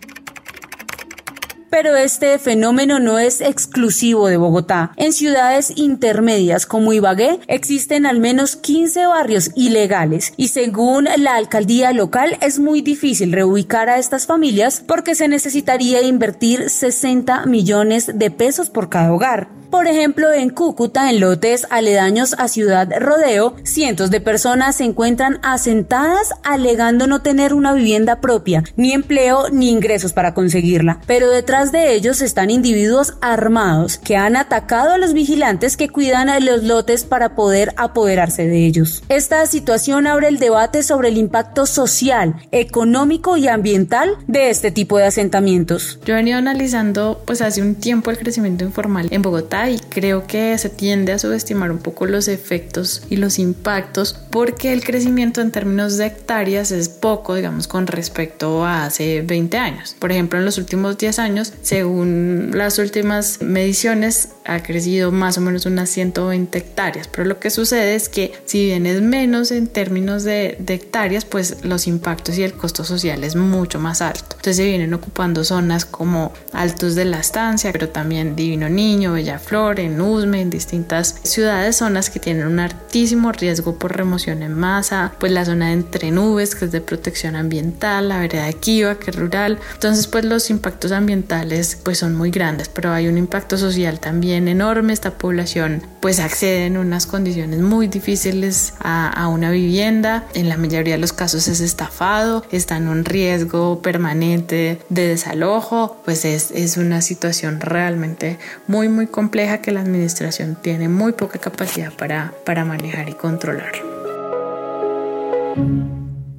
Pero 1.73 1.97
este 1.97 2.39
fenómeno 2.39 2.99
no 2.99 3.19
es 3.19 3.41
exclusivo 3.41 4.29
de 4.29 4.37
Bogotá. 4.37 4.93
En 4.97 5.15
ciudades 5.15 5.73
intermedias 5.75 6.67
como 6.67 6.93
Ibagué 6.93 7.41
existen 7.47 8.05
al 8.05 8.21
menos 8.21 8.57
15 8.57 9.07
barrios 9.07 9.53
ilegales 9.55 10.35
y 10.37 10.49
según 10.49 11.09
la 11.17 11.35
alcaldía 11.37 11.95
local 11.95 12.37
es 12.43 12.59
muy 12.59 12.83
difícil 12.83 13.33
reubicar 13.33 13.89
a 13.89 13.99
estas 13.99 14.27
familias 14.27 14.85
porque 14.87 15.15
se 15.15 15.29
necesitaría 15.29 16.03
invertir 16.03 16.69
60 16.69 17.47
millones 17.47 18.19
de 18.19 18.31
pesos 18.31 18.69
por 18.69 18.91
cada 18.91 19.11
hogar. 19.11 19.62
Por 19.73 19.87
ejemplo, 19.87 20.31
en 20.35 20.51
Cúcuta, 20.51 21.09
en 21.09 21.21
lotes 21.21 21.67
aledaños 21.71 22.35
a 22.37 22.49
Ciudad 22.49 22.93
Rodeo, 23.01 23.57
cientos 23.63 24.11
de 24.11 24.21
personas 24.21 24.77
se 24.77 24.85
encuentran 24.85 25.39
asentadas 25.43 26.29
alegando 26.43 27.07
no 27.07 27.23
tener 27.23 27.55
una 27.55 27.73
vivienda 27.73 28.21
propia, 28.21 28.65
ni 28.77 28.93
empleo 28.93 29.49
ni 29.49 29.71
ingresos 29.71 30.13
para 30.13 30.35
conseguirla. 30.35 31.01
Pero 31.07 31.31
detrás 31.31 31.73
de 31.73 31.95
ellos 31.95 32.21
están 32.21 32.51
individuos 32.51 33.15
armados 33.23 33.97
que 33.97 34.15
han 34.15 34.37
atacado 34.37 34.93
a 34.93 34.99
los 34.99 35.15
vigilantes 35.15 35.79
que 35.79 35.89
cuidan 35.89 36.29
a 36.29 36.39
los 36.39 36.65
lotes 36.65 37.05
para 37.05 37.35
poder 37.35 37.73
apoderarse 37.79 38.47
de 38.47 38.67
ellos. 38.67 39.03
Esta 39.09 39.47
situación 39.47 40.07
abre 40.07 40.29
el 40.29 40.39
debate 40.39 40.83
sobre 40.83 41.09
el 41.09 41.17
impacto 41.17 41.65
social, 41.65 42.35
económico 42.51 43.39
y 43.39 43.49
ambiental 43.49 44.19
de 44.27 44.51
este 44.51 44.71
tipo 44.71 44.99
de 44.99 45.07
asentamientos. 45.07 45.99
Yo 46.05 46.13
he 46.13 46.19
venido 46.19 46.37
analizando 46.37 47.23
pues 47.25 47.41
hace 47.41 47.63
un 47.63 47.77
tiempo 47.77 48.11
el 48.11 48.19
crecimiento 48.19 48.67
informal 48.67 49.09
en 49.11 49.23
Bogotá 49.23 49.62
y 49.71 49.79
creo 49.79 50.27
que 50.27 50.57
se 50.59 50.69
tiende 50.69 51.13
a 51.13 51.19
subestimar 51.19 51.71
un 51.71 51.79
poco 51.79 52.07
los 52.07 52.29
efectos 52.29 53.03
y 53.09 53.17
los 53.17 53.39
impactos 53.39 54.19
porque 54.31 54.73
el 54.73 54.85
crecimiento 54.85 55.41
en 55.41 55.51
términos 55.51 55.97
de 55.97 56.07
hectáreas 56.07 56.71
es 56.71 56.89
poco, 56.89 57.35
digamos, 57.35 57.69
con 57.69 57.87
respecto 57.87 58.65
a 58.65 58.87
hace 58.87 59.23
20 59.23 59.57
años. 59.59 59.97
Por 59.99 60.13
ejemplo, 60.13 60.39
en 60.39 60.45
los 60.45 60.59
últimos 60.59 60.99
10 60.99 61.19
años, 61.19 61.53
según 61.63 62.51
las 62.55 62.79
últimas 62.79 63.43
mediciones, 63.43 64.31
ha 64.45 64.63
crecido 64.63 65.13
más 65.13 65.39
o 65.39 65.41
menos 65.41 65.67
unas 65.67 65.91
120 65.91 66.59
hectáreas, 66.59 67.09
pero 67.09 67.25
lo 67.25 67.39
que 67.39 67.51
sucede 67.51 67.95
es 67.95 68.09
que 68.09 68.33
si 68.45 68.67
bien 68.67 68.87
es 68.87 69.01
menos 69.01 69.51
en 69.51 69.69
términos 69.69 70.25
de, 70.25 70.59
hectáreas, 70.67 71.25
pues 71.25 71.65
los 71.65 71.87
impactos 71.87 72.39
y 72.39 72.43
el 72.43 72.55
costo 72.55 72.85
social 72.85 73.23
es 73.25 73.37
mucho 73.37 73.79
más 73.79 74.01
alto. 74.01 74.25
Entonces 74.31 74.57
se 74.57 74.65
vienen 74.65 74.95
ocupando 74.95 75.45
zonas 75.45 75.85
como 75.85 76.33
Altos 76.53 76.95
de 76.95 77.05
la 77.05 77.21
Estancia, 77.21 77.73
pero 77.73 77.91
también 77.91 78.35
Divino 78.35 78.69
Niño, 78.69 79.13
Bella 79.13 79.39
En 79.53 80.01
Usme, 80.01 80.41
en 80.41 80.49
distintas 80.49 81.17
ciudades, 81.25 81.77
zonas 81.77 82.09
que 82.09 82.19
tienen 82.19 82.47
un 82.47 82.59
altísimo 82.59 83.33
riesgo 83.33 83.79
por 83.79 83.95
remoción 83.95 84.43
en 84.43 84.55
masa, 84.55 85.13
pues 85.21 85.31
la 85.31 85.45
zona 85.45 85.67
de 85.67 85.73
entre 85.75 86.11
nubes, 86.11 86.55
que 86.55 86.65
es 86.65 86.73
de 86.73 86.81
protección 86.81 87.37
ambiental, 87.37 88.09
la 88.09 88.19
vereda 88.21 88.47
de 88.47 88.55
Kiva, 88.55 88.95
que 88.95 89.11
es 89.11 89.17
rural. 89.17 89.59
Entonces, 89.75 90.07
pues 90.07 90.25
los 90.25 90.49
impactos 90.49 90.91
ambientales 90.91 91.77
pues 91.83 91.99
son 91.99 92.17
muy 92.17 92.31
grandes, 92.31 92.71
pero 92.71 92.93
hay 92.93 93.09
un 93.09 93.19
impacto 93.19 93.59
social 93.59 94.01
también 94.01 94.49
enorme. 94.49 94.95
Esta 94.95 95.19
población 95.19 95.83
pues 96.01 96.19
accede 96.19 96.65
en 96.65 96.79
unas 96.79 97.05
condiciones 97.05 97.61
muy 97.61 97.89
difíciles 97.89 98.73
a, 98.81 99.11
a 99.11 99.29
una 99.29 99.51
vivienda. 99.51 100.25
En 100.33 100.49
la 100.49 100.57
mayoría 100.57 100.95
de 100.95 101.01
los 101.01 101.13
casos 101.13 101.47
es 101.49 101.61
estafado, 101.61 102.43
está 102.51 102.79
en 102.79 102.89
un 102.89 103.05
riesgo 103.05 103.83
permanente 103.83 104.79
de 104.89 105.09
desalojo, 105.09 106.01
pues 106.07 106.25
es, 106.25 106.53
es 106.53 106.79
una 106.79 107.03
situación 107.03 107.61
realmente 107.61 108.39
muy, 108.67 108.89
muy 108.89 109.09
compleja 109.43 109.63
que 109.63 109.73
la 109.73 109.81
administración 109.81 110.57
tiene 110.61 110.89
muy 110.89 111.13
poca 111.15 111.41
capacidad 111.41 111.93
para, 111.93 112.33
para 112.47 112.65
manejar 112.65 113.09
y 113.09 113.15
controlar. 113.15 113.73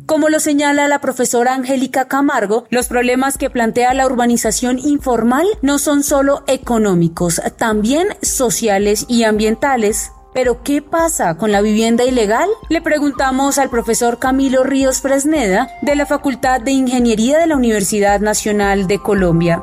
Como 0.06 0.30
lo 0.30 0.40
señala 0.40 0.88
la 0.88 1.00
profesora 1.00 1.54
Angélica 1.54 2.08
Camargo, 2.08 2.66
los 2.70 2.88
problemas 2.88 3.38
que 3.38 3.50
plantea 3.50 3.94
la 3.94 4.06
urbanización 4.06 4.80
informal 4.80 5.46
no 5.62 5.80
son 5.80 6.04
solo 6.04 6.44
económicos, 6.48 7.42
también 7.58 8.08
sociales 8.22 9.06
y 9.10 9.24
ambientales. 9.24 10.12
Pero 10.34 10.64
¿qué 10.64 10.82
pasa 10.82 11.36
con 11.36 11.52
la 11.52 11.62
vivienda 11.62 12.06
ilegal? 12.06 12.48
Le 12.70 12.82
preguntamos 12.82 13.58
al 13.58 13.70
profesor 13.70 14.18
Camilo 14.18 14.64
Ríos 14.64 15.02
Fresneda 15.02 15.68
de 15.82 15.96
la 15.96 16.06
Facultad 16.06 16.62
de 16.62 16.72
Ingeniería 16.72 17.38
de 17.38 17.48
la 17.48 17.58
Universidad 17.58 18.22
Nacional 18.22 18.88
de 18.88 19.00
Colombia. 19.00 19.62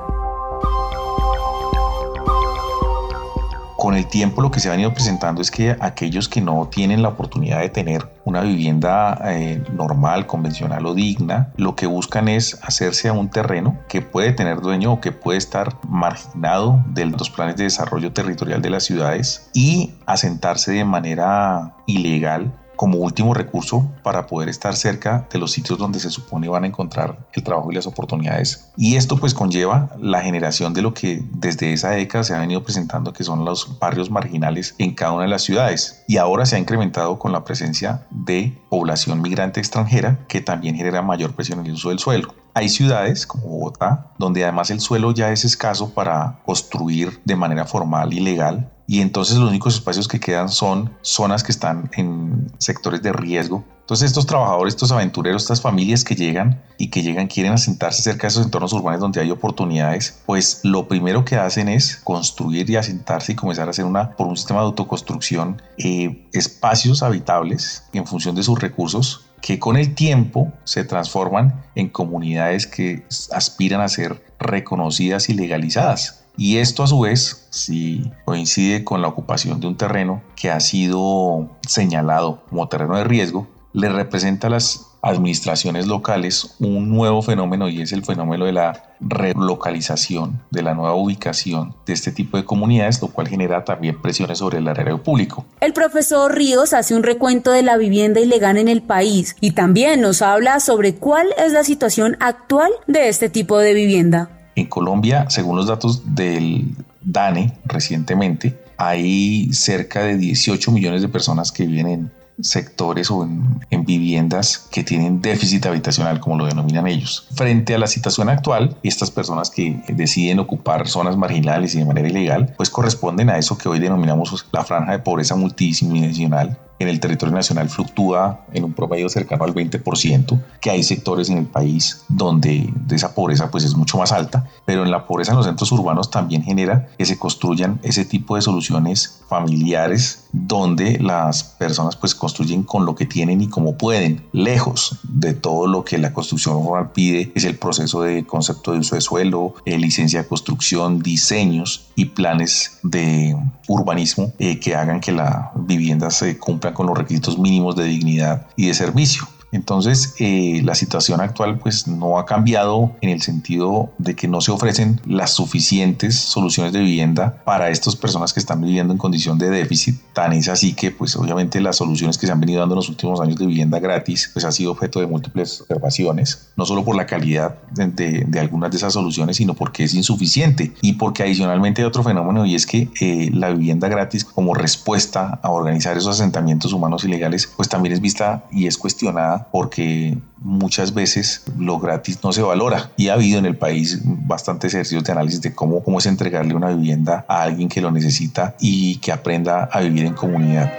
Con 3.80 3.94
el 3.94 4.06
tiempo 4.06 4.42
lo 4.42 4.50
que 4.50 4.60
se 4.60 4.68
ha 4.68 4.72
venido 4.72 4.92
presentando 4.92 5.40
es 5.40 5.50
que 5.50 5.74
aquellos 5.80 6.28
que 6.28 6.42
no 6.42 6.68
tienen 6.68 7.00
la 7.00 7.08
oportunidad 7.08 7.60
de 7.60 7.70
tener 7.70 8.12
una 8.26 8.42
vivienda 8.42 9.18
eh, 9.24 9.64
normal, 9.72 10.26
convencional 10.26 10.84
o 10.84 10.92
digna, 10.92 11.50
lo 11.56 11.74
que 11.76 11.86
buscan 11.86 12.28
es 12.28 12.58
hacerse 12.62 13.08
a 13.08 13.14
un 13.14 13.30
terreno 13.30 13.78
que 13.88 14.02
puede 14.02 14.32
tener 14.32 14.60
dueño 14.60 14.92
o 14.92 15.00
que 15.00 15.12
puede 15.12 15.38
estar 15.38 15.78
marginado 15.88 16.84
de 16.88 17.06
los 17.06 17.30
planes 17.30 17.56
de 17.56 17.64
desarrollo 17.64 18.12
territorial 18.12 18.60
de 18.60 18.68
las 18.68 18.84
ciudades 18.84 19.48
y 19.54 19.94
asentarse 20.04 20.72
de 20.72 20.84
manera 20.84 21.74
ilegal 21.86 22.52
como 22.80 22.96
último 22.96 23.34
recurso 23.34 23.92
para 24.02 24.26
poder 24.26 24.48
estar 24.48 24.74
cerca 24.74 25.28
de 25.30 25.38
los 25.38 25.52
sitios 25.52 25.78
donde 25.78 26.00
se 26.00 26.08
supone 26.08 26.48
van 26.48 26.64
a 26.64 26.66
encontrar 26.66 27.28
el 27.34 27.42
trabajo 27.42 27.70
y 27.70 27.74
las 27.74 27.86
oportunidades. 27.86 28.72
Y 28.74 28.96
esto 28.96 29.18
pues 29.18 29.34
conlleva 29.34 29.90
la 30.00 30.22
generación 30.22 30.72
de 30.72 30.80
lo 30.80 30.94
que 30.94 31.22
desde 31.30 31.74
esa 31.74 31.90
década 31.90 32.24
se 32.24 32.34
ha 32.34 32.40
venido 32.40 32.64
presentando 32.64 33.12
que 33.12 33.22
son 33.22 33.44
los 33.44 33.78
barrios 33.78 34.10
marginales 34.10 34.76
en 34.78 34.94
cada 34.94 35.12
una 35.12 35.24
de 35.24 35.28
las 35.28 35.42
ciudades. 35.42 36.02
Y 36.08 36.16
ahora 36.16 36.46
se 36.46 36.56
ha 36.56 36.58
incrementado 36.58 37.18
con 37.18 37.32
la 37.32 37.44
presencia 37.44 38.06
de 38.08 38.56
población 38.70 39.20
migrante 39.20 39.60
extranjera 39.60 40.24
que 40.26 40.40
también 40.40 40.74
genera 40.74 41.02
mayor 41.02 41.34
presión 41.34 41.60
en 41.60 41.66
el 41.66 41.72
uso 41.72 41.90
del 41.90 41.98
suelo. 41.98 42.34
Hay 42.54 42.70
ciudades 42.70 43.26
como 43.26 43.46
Bogotá 43.46 44.12
donde 44.18 44.42
además 44.42 44.70
el 44.70 44.80
suelo 44.80 45.12
ya 45.12 45.30
es 45.32 45.44
escaso 45.44 45.92
para 45.92 46.40
construir 46.46 47.20
de 47.26 47.36
manera 47.36 47.66
formal 47.66 48.14
y 48.14 48.20
legal 48.20 48.72
y 48.90 49.02
entonces 49.02 49.36
los 49.36 49.48
únicos 49.48 49.74
espacios 49.74 50.08
que 50.08 50.18
quedan 50.18 50.48
son 50.48 50.90
zonas 51.00 51.44
que 51.44 51.52
están 51.52 51.88
en 51.96 52.50
sectores 52.58 53.00
de 53.00 53.12
riesgo. 53.12 53.64
Entonces 53.82 54.08
estos 54.08 54.26
trabajadores, 54.26 54.74
estos 54.74 54.90
aventureros, 54.90 55.42
estas 55.42 55.60
familias 55.60 56.02
que 56.02 56.16
llegan 56.16 56.60
y 56.76 56.88
que 56.88 57.00
llegan 57.00 57.28
quieren 57.28 57.52
asentarse 57.52 58.02
cerca 58.02 58.22
de 58.22 58.28
esos 58.32 58.46
entornos 58.46 58.72
urbanos 58.72 58.98
donde 58.98 59.20
hay 59.20 59.30
oportunidades, 59.30 60.20
pues 60.26 60.62
lo 60.64 60.88
primero 60.88 61.24
que 61.24 61.36
hacen 61.36 61.68
es 61.68 61.98
construir 62.02 62.68
y 62.68 62.74
asentarse 62.74 63.30
y 63.30 63.36
comenzar 63.36 63.68
a 63.68 63.70
hacer 63.70 63.84
una 63.84 64.10
por 64.16 64.26
un 64.26 64.36
sistema 64.36 64.58
de 64.58 64.66
autoconstrucción 64.66 65.62
eh, 65.78 66.28
espacios 66.32 67.04
habitables 67.04 67.84
en 67.92 68.08
función 68.08 68.34
de 68.34 68.42
sus 68.42 68.58
recursos 68.58 69.24
que 69.40 69.60
con 69.60 69.76
el 69.76 69.94
tiempo 69.94 70.52
se 70.64 70.82
transforman 70.82 71.62
en 71.76 71.90
comunidades 71.90 72.66
que 72.66 73.06
aspiran 73.30 73.82
a 73.82 73.88
ser 73.88 74.20
reconocidas 74.40 75.28
y 75.28 75.34
legalizadas. 75.34 76.19
Y 76.40 76.56
esto 76.56 76.82
a 76.82 76.86
su 76.86 77.00
vez, 77.00 77.48
si 77.50 78.10
coincide 78.24 78.82
con 78.82 79.02
la 79.02 79.08
ocupación 79.08 79.60
de 79.60 79.66
un 79.66 79.76
terreno 79.76 80.22
que 80.36 80.50
ha 80.50 80.58
sido 80.58 81.50
señalado 81.68 82.40
como 82.48 82.66
terreno 82.66 82.96
de 82.96 83.04
riesgo, 83.04 83.46
le 83.74 83.90
representa 83.90 84.46
a 84.46 84.50
las 84.50 84.86
administraciones 85.02 85.86
locales 85.86 86.54
un 86.58 86.88
nuevo 86.88 87.20
fenómeno 87.20 87.68
y 87.68 87.82
es 87.82 87.92
el 87.92 88.06
fenómeno 88.06 88.46
de 88.46 88.52
la 88.52 88.94
relocalización, 89.00 90.40
de 90.50 90.62
la 90.62 90.72
nueva 90.72 90.94
ubicación 90.94 91.74
de 91.84 91.92
este 91.92 92.10
tipo 92.10 92.38
de 92.38 92.46
comunidades, 92.46 93.02
lo 93.02 93.08
cual 93.08 93.28
genera 93.28 93.66
también 93.66 94.00
presiones 94.00 94.38
sobre 94.38 94.58
el 94.58 94.68
área 94.68 94.96
público. 94.96 95.44
El 95.60 95.74
profesor 95.74 96.34
Ríos 96.34 96.72
hace 96.72 96.94
un 96.94 97.02
recuento 97.02 97.50
de 97.50 97.62
la 97.62 97.76
vivienda 97.76 98.18
ilegal 98.18 98.56
en 98.56 98.68
el 98.68 98.80
país 98.80 99.36
y 99.42 99.50
también 99.50 100.00
nos 100.00 100.22
habla 100.22 100.58
sobre 100.60 100.94
cuál 100.94 101.26
es 101.36 101.52
la 101.52 101.64
situación 101.64 102.16
actual 102.18 102.72
de 102.86 103.10
este 103.10 103.28
tipo 103.28 103.58
de 103.58 103.74
vivienda. 103.74 104.39
En 104.60 104.66
Colombia, 104.66 105.24
según 105.30 105.56
los 105.56 105.68
datos 105.68 106.14
del 106.14 106.76
DANE 107.00 107.54
recientemente, 107.64 108.62
hay 108.76 109.50
cerca 109.54 110.02
de 110.02 110.18
18 110.18 110.70
millones 110.70 111.00
de 111.00 111.08
personas 111.08 111.50
que 111.50 111.64
viven 111.64 111.86
en 111.86 112.10
sectores 112.42 113.10
o 113.10 113.24
en, 113.24 113.84
viviendas 113.86 114.58
que 114.70 114.84
tienen 114.84 115.22
déficit 115.22 115.64
habitacional, 115.64 116.20
como 116.20 116.36
lo 116.36 116.44
denominan 116.44 116.86
ellos. 116.86 117.26
Frente 117.34 117.74
a 117.74 117.78
la 117.78 117.86
situación 117.86 118.28
actual, 118.28 118.76
estas 118.82 119.10
personas 119.10 119.48
que 119.48 119.82
deciden 119.88 120.38
ocupar 120.40 120.86
zonas 120.86 121.16
marginales 121.16 121.74
y 121.74 121.78
de 121.78 121.86
manera 121.86 122.10
ilegal, 122.10 122.52
pues 122.58 122.68
corresponden 122.68 123.30
a 123.30 123.38
eso 123.38 123.56
que 123.56 123.66
hoy 123.66 123.78
denominamos 123.78 124.46
la 124.52 124.62
franja 124.62 124.92
de 124.92 124.98
pobreza 124.98 125.36
multidimensional 125.36 126.58
en 126.80 126.88
el 126.88 126.98
territorio 126.98 127.34
nacional 127.34 127.68
fluctúa 127.68 128.40
en 128.52 128.64
un 128.64 128.72
promedio 128.72 129.08
cercano 129.08 129.44
al 129.44 129.54
20%, 129.54 130.42
que 130.60 130.70
hay 130.70 130.82
sectores 130.82 131.28
en 131.28 131.38
el 131.38 131.46
país 131.46 132.04
donde 132.08 132.72
esa 132.90 133.14
pobreza 133.14 133.50
pues 133.50 133.64
es 133.64 133.76
mucho 133.76 133.98
más 133.98 134.12
alta, 134.12 134.48
pero 134.64 134.82
en 134.82 134.90
la 134.90 135.06
pobreza 135.06 135.32
en 135.32 135.36
los 135.36 135.46
centros 135.46 135.70
urbanos 135.72 136.10
también 136.10 136.42
genera 136.42 136.88
que 136.98 137.04
se 137.04 137.18
construyan 137.18 137.78
ese 137.82 138.04
tipo 138.06 138.34
de 138.34 138.42
soluciones 138.42 139.20
familiares 139.28 140.24
donde 140.32 140.98
las 140.98 141.44
personas 141.44 141.96
pues 141.96 142.14
construyen 142.14 142.62
con 142.62 142.86
lo 142.86 142.94
que 142.94 143.04
tienen 143.04 143.42
y 143.42 143.48
como 143.48 143.76
pueden, 143.76 144.24
lejos 144.32 144.98
de 145.02 145.34
todo 145.34 145.66
lo 145.66 145.84
que 145.84 145.98
la 145.98 146.14
construcción 146.14 146.64
rural 146.64 146.92
pide, 146.92 147.30
es 147.34 147.44
el 147.44 147.58
proceso 147.58 148.02
de 148.02 148.24
concepto 148.24 148.72
de 148.72 148.78
uso 148.78 148.94
de 148.94 149.02
suelo, 149.02 149.54
eh, 149.66 149.78
licencia 149.78 150.22
de 150.22 150.28
construcción, 150.28 151.00
diseños 151.00 151.88
y 151.94 152.06
planes 152.06 152.78
de 152.82 153.36
urbanismo 153.68 154.32
eh, 154.38 154.58
que 154.58 154.74
hagan 154.74 155.00
que 155.00 155.12
la 155.12 155.52
vivienda 155.54 156.10
se 156.10 156.38
cumpla 156.38 156.69
con 156.72 156.86
los 156.86 156.96
requisitos 156.96 157.38
mínimos 157.38 157.76
de 157.76 157.84
dignidad 157.84 158.46
y 158.56 158.66
de 158.66 158.74
servicio. 158.74 159.28
Entonces, 159.52 160.14
eh, 160.18 160.60
la 160.64 160.74
situación 160.74 161.20
actual 161.20 161.58
pues 161.58 161.88
no 161.88 162.18
ha 162.18 162.26
cambiado 162.26 162.92
en 163.00 163.10
el 163.10 163.20
sentido 163.20 163.90
de 163.98 164.14
que 164.14 164.28
no 164.28 164.40
se 164.40 164.52
ofrecen 164.52 165.00
las 165.04 165.32
suficientes 165.32 166.16
soluciones 166.16 166.72
de 166.72 166.80
vivienda 166.80 167.42
para 167.44 167.70
estas 167.70 167.96
personas 167.96 168.32
que 168.32 168.40
están 168.40 168.60
viviendo 168.60 168.92
en 168.92 168.98
condición 168.98 169.38
de 169.38 169.50
déficit. 169.50 169.96
Tan 170.12 170.32
es 170.32 170.48
así 170.48 170.74
que 170.74 170.90
pues 170.90 171.16
obviamente 171.16 171.60
las 171.60 171.76
soluciones 171.76 172.16
que 172.16 172.26
se 172.26 172.32
han 172.32 172.40
venido 172.40 172.60
dando 172.60 172.74
en 172.74 172.76
los 172.76 172.88
últimos 172.88 173.20
años 173.20 173.36
de 173.36 173.46
vivienda 173.46 173.80
gratis 173.80 174.30
pues 174.32 174.44
ha 174.44 174.52
sido 174.52 174.72
objeto 174.72 175.00
de 175.00 175.06
múltiples 175.06 175.60
observaciones, 175.62 176.48
no 176.56 176.64
solo 176.64 176.84
por 176.84 176.96
la 176.96 177.06
calidad 177.06 177.56
de, 177.72 178.38
algunas 178.38 178.70
de 178.70 178.76
esas 178.76 178.92
soluciones, 178.92 179.36
sino 179.36 179.54
porque 179.54 179.84
es 179.84 179.94
insuficiente 179.94 180.72
y 180.80 180.94
porque 180.94 181.24
adicionalmente 181.24 181.82
hay 181.82 181.88
otro 181.88 182.02
fenómeno 182.02 182.46
y 182.46 182.54
es 182.54 182.66
que 182.66 182.88
eh, 183.00 183.30
la 183.32 183.50
vivienda 183.50 183.88
gratis 183.88 184.24
como 184.24 184.54
respuesta 184.54 185.40
a 185.42 185.50
organizar 185.50 185.96
esos 185.96 186.14
asentamientos 186.14 186.72
humanos 186.72 187.04
ilegales 187.04 187.50
pues 187.56 187.68
también 187.68 187.92
es 187.92 188.00
vista 188.00 188.44
y 188.52 188.66
es 188.66 188.78
cuestionada 188.78 189.39
porque 189.50 190.18
muchas 190.38 190.94
veces 190.94 191.44
lo 191.58 191.78
gratis 191.78 192.18
no 192.22 192.32
se 192.32 192.42
valora 192.42 192.90
y 192.96 193.08
ha 193.08 193.14
habido 193.14 193.38
en 193.38 193.46
el 193.46 193.56
país 193.56 194.00
bastantes 194.04 194.74
ejercicios 194.74 195.04
de 195.04 195.12
análisis 195.12 195.42
de 195.42 195.54
cómo, 195.54 195.82
cómo 195.82 195.98
es 195.98 196.06
entregarle 196.06 196.54
una 196.54 196.70
vivienda 196.70 197.24
a 197.28 197.42
alguien 197.42 197.68
que 197.68 197.80
lo 197.80 197.90
necesita 197.90 198.54
y 198.60 198.96
que 198.96 199.12
aprenda 199.12 199.64
a 199.64 199.80
vivir 199.80 200.06
en 200.06 200.14
comunidad. 200.14 200.70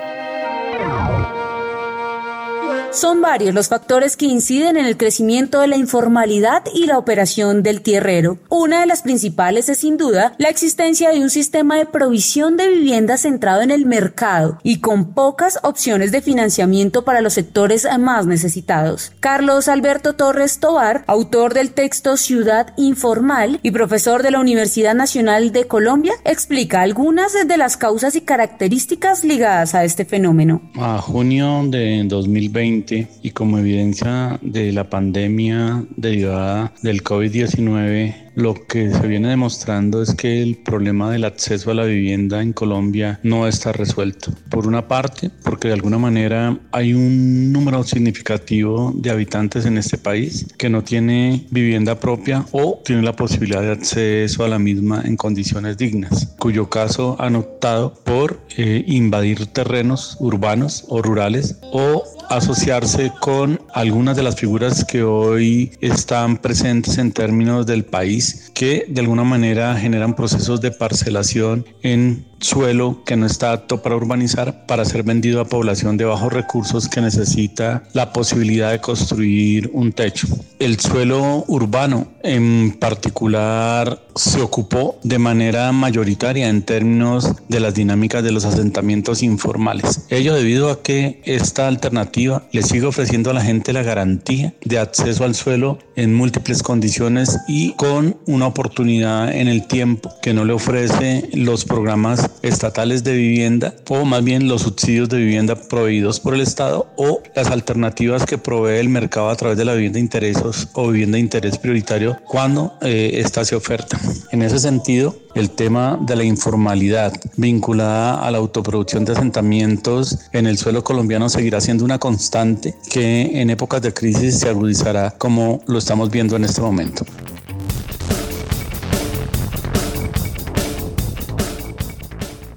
Son 2.91 3.21
varios 3.21 3.55
los 3.55 3.69
factores 3.69 4.17
que 4.17 4.25
inciden 4.25 4.75
en 4.75 4.85
el 4.85 4.97
crecimiento 4.97 5.61
de 5.61 5.67
la 5.69 5.77
informalidad 5.77 6.63
y 6.75 6.87
la 6.87 6.97
operación 6.97 7.63
del 7.63 7.79
tierrero. 7.79 8.37
Una 8.49 8.81
de 8.81 8.85
las 8.85 9.01
principales 9.01 9.69
es 9.69 9.77
sin 9.77 9.95
duda 9.95 10.33
la 10.37 10.49
existencia 10.49 11.09
de 11.09 11.21
un 11.21 11.29
sistema 11.29 11.77
de 11.77 11.85
provisión 11.85 12.57
de 12.57 12.67
vivienda 12.67 13.15
centrado 13.15 13.61
en 13.61 13.71
el 13.71 13.85
mercado 13.85 14.59
y 14.61 14.81
con 14.81 15.13
pocas 15.13 15.57
opciones 15.63 16.11
de 16.11 16.21
financiamiento 16.21 17.05
para 17.05 17.21
los 17.21 17.31
sectores 17.31 17.87
más 17.97 18.27
necesitados. 18.27 19.13
Carlos 19.21 19.69
Alberto 19.69 20.15
Torres 20.15 20.59
Tobar, 20.59 21.05
autor 21.07 21.53
del 21.53 21.71
texto 21.71 22.17
Ciudad 22.17 22.73
Informal 22.75 23.61
y 23.63 23.71
profesor 23.71 24.21
de 24.21 24.31
la 24.31 24.41
Universidad 24.41 24.95
Nacional 24.95 25.53
de 25.53 25.65
Colombia, 25.65 26.13
explica 26.25 26.81
algunas 26.81 27.47
de 27.47 27.57
las 27.57 27.77
causas 27.77 28.17
y 28.17 28.21
características 28.21 29.23
ligadas 29.23 29.75
a 29.75 29.85
este 29.85 30.03
fenómeno. 30.03 30.61
A 30.75 30.97
junio 30.97 31.63
de 31.69 32.03
2020 32.03 32.80
y 32.89 33.31
como 33.31 33.59
evidencia 33.59 34.39
de 34.41 34.71
la 34.71 34.89
pandemia 34.89 35.85
derivada 35.95 36.73
del 36.81 37.03
COVID-19 37.03 38.30
lo 38.35 38.53
que 38.53 38.91
se 38.91 39.07
viene 39.07 39.29
demostrando 39.29 40.01
es 40.01 40.15
que 40.15 40.41
el 40.41 40.57
problema 40.57 41.11
del 41.11 41.25
acceso 41.25 41.71
a 41.71 41.73
la 41.73 41.85
vivienda 41.85 42.41
en 42.41 42.53
Colombia 42.53 43.19
no 43.23 43.47
está 43.47 43.71
resuelto. 43.71 44.31
Por 44.49 44.67
una 44.67 44.87
parte, 44.87 45.29
porque 45.43 45.67
de 45.67 45.73
alguna 45.73 45.97
manera 45.97 46.57
hay 46.71 46.93
un 46.93 47.51
número 47.51 47.83
significativo 47.83 48.93
de 48.95 49.11
habitantes 49.11 49.65
en 49.65 49.77
este 49.77 49.97
país 49.97 50.47
que 50.57 50.69
no 50.69 50.83
tiene 50.83 51.45
vivienda 51.51 51.99
propia 51.99 52.45
o 52.51 52.81
tiene 52.85 53.01
la 53.01 53.15
posibilidad 53.15 53.61
de 53.61 53.71
acceso 53.71 54.43
a 54.43 54.47
la 54.47 54.59
misma 54.59 55.01
en 55.05 55.17
condiciones 55.17 55.77
dignas, 55.77 56.33
cuyo 56.37 56.69
caso 56.69 57.15
han 57.19 57.35
optado 57.35 57.93
por 58.03 58.39
eh, 58.57 58.83
invadir 58.87 59.47
terrenos 59.47 60.17
urbanos 60.19 60.85
o 60.87 61.01
rurales 61.01 61.57
o 61.73 62.03
asociarse 62.29 63.11
con 63.19 63.59
algunas 63.73 64.15
de 64.15 64.23
las 64.23 64.35
figuras 64.35 64.85
que 64.85 65.03
hoy 65.03 65.71
están 65.81 66.37
presentes 66.37 66.97
en 66.97 67.11
términos 67.11 67.65
del 67.65 67.83
país 67.83 68.20
que 68.53 68.85
de 68.87 69.01
alguna 69.01 69.23
manera 69.23 69.75
generan 69.75 70.15
procesos 70.15 70.61
de 70.61 70.71
parcelación 70.71 71.65
en 71.81 72.25
suelo 72.39 73.03
que 73.05 73.15
no 73.15 73.25
está 73.25 73.53
apto 73.53 73.81
para 73.81 73.95
urbanizar 73.95 74.65
para 74.65 74.85
ser 74.85 75.03
vendido 75.03 75.41
a 75.41 75.45
población 75.45 75.97
de 75.97 76.05
bajos 76.05 76.33
recursos 76.33 76.87
que 76.87 77.01
necesita 77.01 77.83
la 77.93 78.11
posibilidad 78.13 78.71
de 78.71 78.79
construir 78.79 79.69
un 79.73 79.91
techo. 79.91 80.27
El 80.59 80.79
suelo 80.79 81.43
urbano 81.47 82.07
en 82.23 82.77
particular 82.79 83.99
se 84.15 84.41
ocupó 84.41 84.99
de 85.03 85.19
manera 85.19 85.71
mayoritaria 85.71 86.49
en 86.49 86.63
términos 86.63 87.33
de 87.47 87.59
las 87.59 87.73
dinámicas 87.73 88.23
de 88.23 88.31
los 88.31 88.45
asentamientos 88.45 89.23
informales. 89.23 90.05
Ello 90.09 90.33
debido 90.33 90.69
a 90.69 90.81
que 90.81 91.21
esta 91.25 91.67
alternativa 91.67 92.43
le 92.51 92.63
sigue 92.63 92.85
ofreciendo 92.85 93.29
a 93.29 93.33
la 93.33 93.43
gente 93.43 93.73
la 93.73 93.83
garantía 93.83 94.53
de 94.63 94.79
acceso 94.79 95.23
al 95.23 95.35
suelo 95.35 95.79
en 95.95 96.13
múltiples 96.13 96.63
condiciones 96.63 97.39
y 97.47 97.73
con 97.73 98.17
una 98.25 98.47
oportunidad 98.47 99.33
en 99.33 99.47
el 99.47 99.67
tiempo 99.67 100.11
que 100.21 100.33
no 100.33 100.45
le 100.45 100.53
ofrece 100.53 101.29
los 101.33 101.65
programas 101.65 102.29
estatales 102.41 103.03
de 103.03 103.13
vivienda 103.13 103.73
o 103.89 104.05
más 104.05 104.23
bien 104.23 104.47
los 104.47 104.63
subsidios 104.63 105.09
de 105.09 105.17
vivienda 105.17 105.55
proveídos 105.55 106.19
por 106.19 106.33
el 106.33 106.41
Estado 106.41 106.91
o 106.97 107.21
las 107.35 107.47
alternativas 107.47 108.25
que 108.25 108.37
provee 108.37 108.79
el 108.79 108.89
mercado 108.89 109.29
a 109.29 109.35
través 109.35 109.57
de 109.57 109.65
la 109.65 109.73
vivienda 109.73 109.95
de 109.95 110.01
intereses 110.01 110.67
o 110.73 110.89
vivienda 110.89 111.15
de 111.15 111.21
interés 111.21 111.57
prioritario 111.57 112.17
cuando 112.25 112.73
eh, 112.81 113.11
esta 113.15 113.45
se 113.45 113.55
oferta. 113.55 114.00
En 114.31 114.41
ese 114.41 114.59
sentido, 114.59 115.15
el 115.35 115.51
tema 115.51 115.97
de 116.01 116.15
la 116.15 116.23
informalidad 116.23 117.13
vinculada 117.37 118.25
a 118.25 118.31
la 118.31 118.37
autoproducción 118.37 119.05
de 119.05 119.13
asentamientos 119.13 120.19
en 120.31 120.47
el 120.47 120.57
suelo 120.57 120.83
colombiano 120.83 121.29
seguirá 121.29 121.61
siendo 121.61 121.85
una 121.85 121.99
constante 121.99 122.75
que 122.89 123.41
en 123.41 123.49
épocas 123.49 123.81
de 123.81 123.93
crisis 123.93 124.39
se 124.39 124.49
agudizará 124.49 125.11
como 125.11 125.61
lo 125.67 125.77
estamos 125.77 126.09
viendo 126.09 126.35
en 126.35 126.45
este 126.45 126.61
momento. 126.61 127.05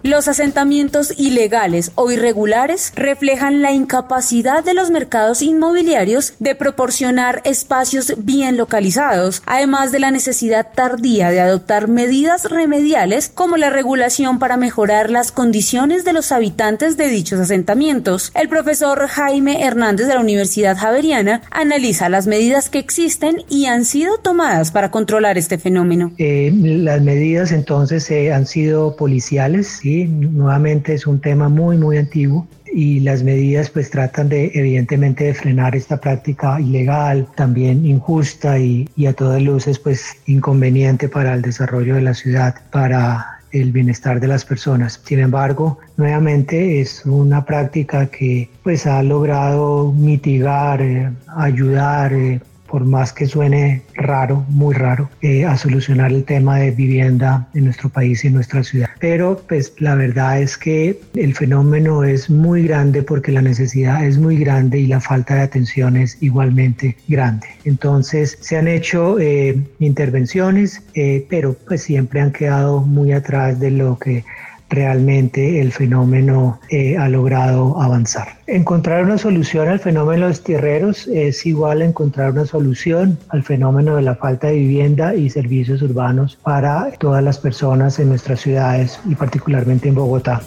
Los 0.06 0.28
asentamientos 0.28 1.14
ilegales 1.16 1.90
o 1.94 2.10
irregulares 2.10 2.92
reflejan 2.94 3.62
la 3.62 3.72
incapacidad 3.72 4.62
de 4.62 4.74
los 4.74 4.90
mercados 4.90 5.40
inmobiliarios 5.40 6.34
de 6.40 6.54
proporcionar 6.54 7.40
espacios 7.46 8.12
bien 8.18 8.58
localizados, 8.58 9.42
además 9.46 9.92
de 9.92 10.00
la 10.00 10.10
necesidad 10.10 10.66
tardía 10.74 11.30
de 11.30 11.40
adoptar 11.40 11.88
medidas 11.88 12.50
remediales 12.50 13.32
como 13.34 13.56
la 13.56 13.70
regulación 13.70 14.38
para 14.38 14.58
mejorar 14.58 15.08
las 15.08 15.32
condiciones 15.32 16.04
de 16.04 16.12
los 16.12 16.32
habitantes 16.32 16.98
de 16.98 17.08
dichos 17.08 17.40
asentamientos. 17.40 18.30
El 18.34 18.50
profesor 18.50 19.06
Jaime 19.08 19.64
Hernández 19.64 20.06
de 20.06 20.16
la 20.16 20.20
Universidad 20.20 20.76
Javeriana 20.76 21.40
analiza 21.50 22.10
las 22.10 22.26
medidas 22.26 22.68
que 22.68 22.78
existen 22.78 23.42
y 23.48 23.64
han 23.64 23.86
sido 23.86 24.18
tomadas 24.18 24.70
para 24.70 24.90
controlar 24.90 25.38
este 25.38 25.56
fenómeno. 25.56 26.12
Eh, 26.18 26.52
las 26.52 27.00
medidas 27.00 27.52
entonces 27.52 28.10
eh, 28.10 28.34
han 28.34 28.46
sido 28.46 28.96
policiales, 28.96 29.78
¿sí? 29.80 29.94
Nuevamente 30.06 30.94
es 30.94 31.06
un 31.06 31.20
tema 31.20 31.48
muy, 31.48 31.76
muy 31.76 31.98
antiguo 31.98 32.46
y 32.72 33.00
las 33.00 33.22
medidas 33.22 33.70
pues 33.70 33.90
tratan 33.90 34.28
de 34.28 34.50
evidentemente 34.54 35.24
de 35.24 35.34
frenar 35.34 35.76
esta 35.76 35.98
práctica 36.00 36.60
ilegal, 36.60 37.28
también 37.36 37.86
injusta 37.86 38.58
y, 38.58 38.88
y 38.96 39.06
a 39.06 39.12
todas 39.12 39.40
luces 39.40 39.78
pues 39.78 40.16
inconveniente 40.26 41.08
para 41.08 41.34
el 41.34 41.42
desarrollo 41.42 41.94
de 41.94 42.02
la 42.02 42.14
ciudad, 42.14 42.56
para 42.72 43.34
el 43.54 43.70
bienestar 43.70 44.20
de 44.20 44.26
las 44.26 44.44
personas. 44.44 45.00
Sin 45.04 45.20
embargo, 45.20 45.78
nuevamente 45.96 46.80
es 46.80 47.06
una 47.06 47.44
práctica 47.44 48.06
que 48.06 48.50
pues 48.62 48.86
ha 48.86 49.02
logrado 49.02 49.92
mitigar, 49.92 50.82
eh, 50.82 51.10
ayudar, 51.36 52.12
eh, 52.12 52.40
por 52.74 52.86
más 52.86 53.12
que 53.12 53.28
suene 53.28 53.82
raro, 53.94 54.44
muy 54.48 54.74
raro, 54.74 55.08
eh, 55.22 55.44
a 55.44 55.56
solucionar 55.56 56.10
el 56.10 56.24
tema 56.24 56.58
de 56.58 56.72
vivienda 56.72 57.46
en 57.54 57.66
nuestro 57.66 57.88
país 57.88 58.24
y 58.24 58.26
en 58.26 58.34
nuestra 58.34 58.64
ciudad. 58.64 58.88
Pero 58.98 59.40
pues 59.48 59.74
la 59.78 59.94
verdad 59.94 60.42
es 60.42 60.58
que 60.58 61.00
el 61.14 61.36
fenómeno 61.36 62.02
es 62.02 62.28
muy 62.28 62.64
grande 62.66 63.04
porque 63.04 63.30
la 63.30 63.42
necesidad 63.42 64.04
es 64.04 64.18
muy 64.18 64.38
grande 64.38 64.80
y 64.80 64.88
la 64.88 64.98
falta 64.98 65.36
de 65.36 65.42
atención 65.42 65.96
es 65.96 66.20
igualmente 66.20 66.96
grande. 67.06 67.46
Entonces 67.64 68.38
se 68.40 68.56
han 68.56 68.66
hecho 68.66 69.20
eh, 69.20 69.56
intervenciones, 69.78 70.82
eh, 70.94 71.24
pero 71.30 71.56
pues 71.68 71.80
siempre 71.80 72.22
han 72.22 72.32
quedado 72.32 72.80
muy 72.80 73.12
atrás 73.12 73.60
de 73.60 73.70
lo 73.70 74.00
que 74.00 74.24
realmente 74.70 75.60
el 75.60 75.72
fenómeno 75.72 76.60
eh, 76.70 76.96
ha 76.96 77.08
logrado 77.08 77.80
avanzar. 77.80 78.28
Encontrar 78.46 79.04
una 79.04 79.18
solución 79.18 79.68
al 79.68 79.80
fenómeno 79.80 80.22
de 80.22 80.28
los 80.28 80.42
tierreros 80.42 81.06
es 81.08 81.46
igual 81.46 81.82
a 81.82 81.84
encontrar 81.84 82.32
una 82.32 82.46
solución 82.46 83.18
al 83.28 83.42
fenómeno 83.42 83.96
de 83.96 84.02
la 84.02 84.16
falta 84.16 84.48
de 84.48 84.54
vivienda 84.54 85.14
y 85.14 85.30
servicios 85.30 85.82
urbanos 85.82 86.36
para 86.42 86.90
todas 86.98 87.22
las 87.22 87.38
personas 87.38 87.98
en 87.98 88.08
nuestras 88.08 88.40
ciudades 88.40 88.98
y 89.08 89.14
particularmente 89.14 89.88
en 89.88 89.94
Bogotá. 89.94 90.42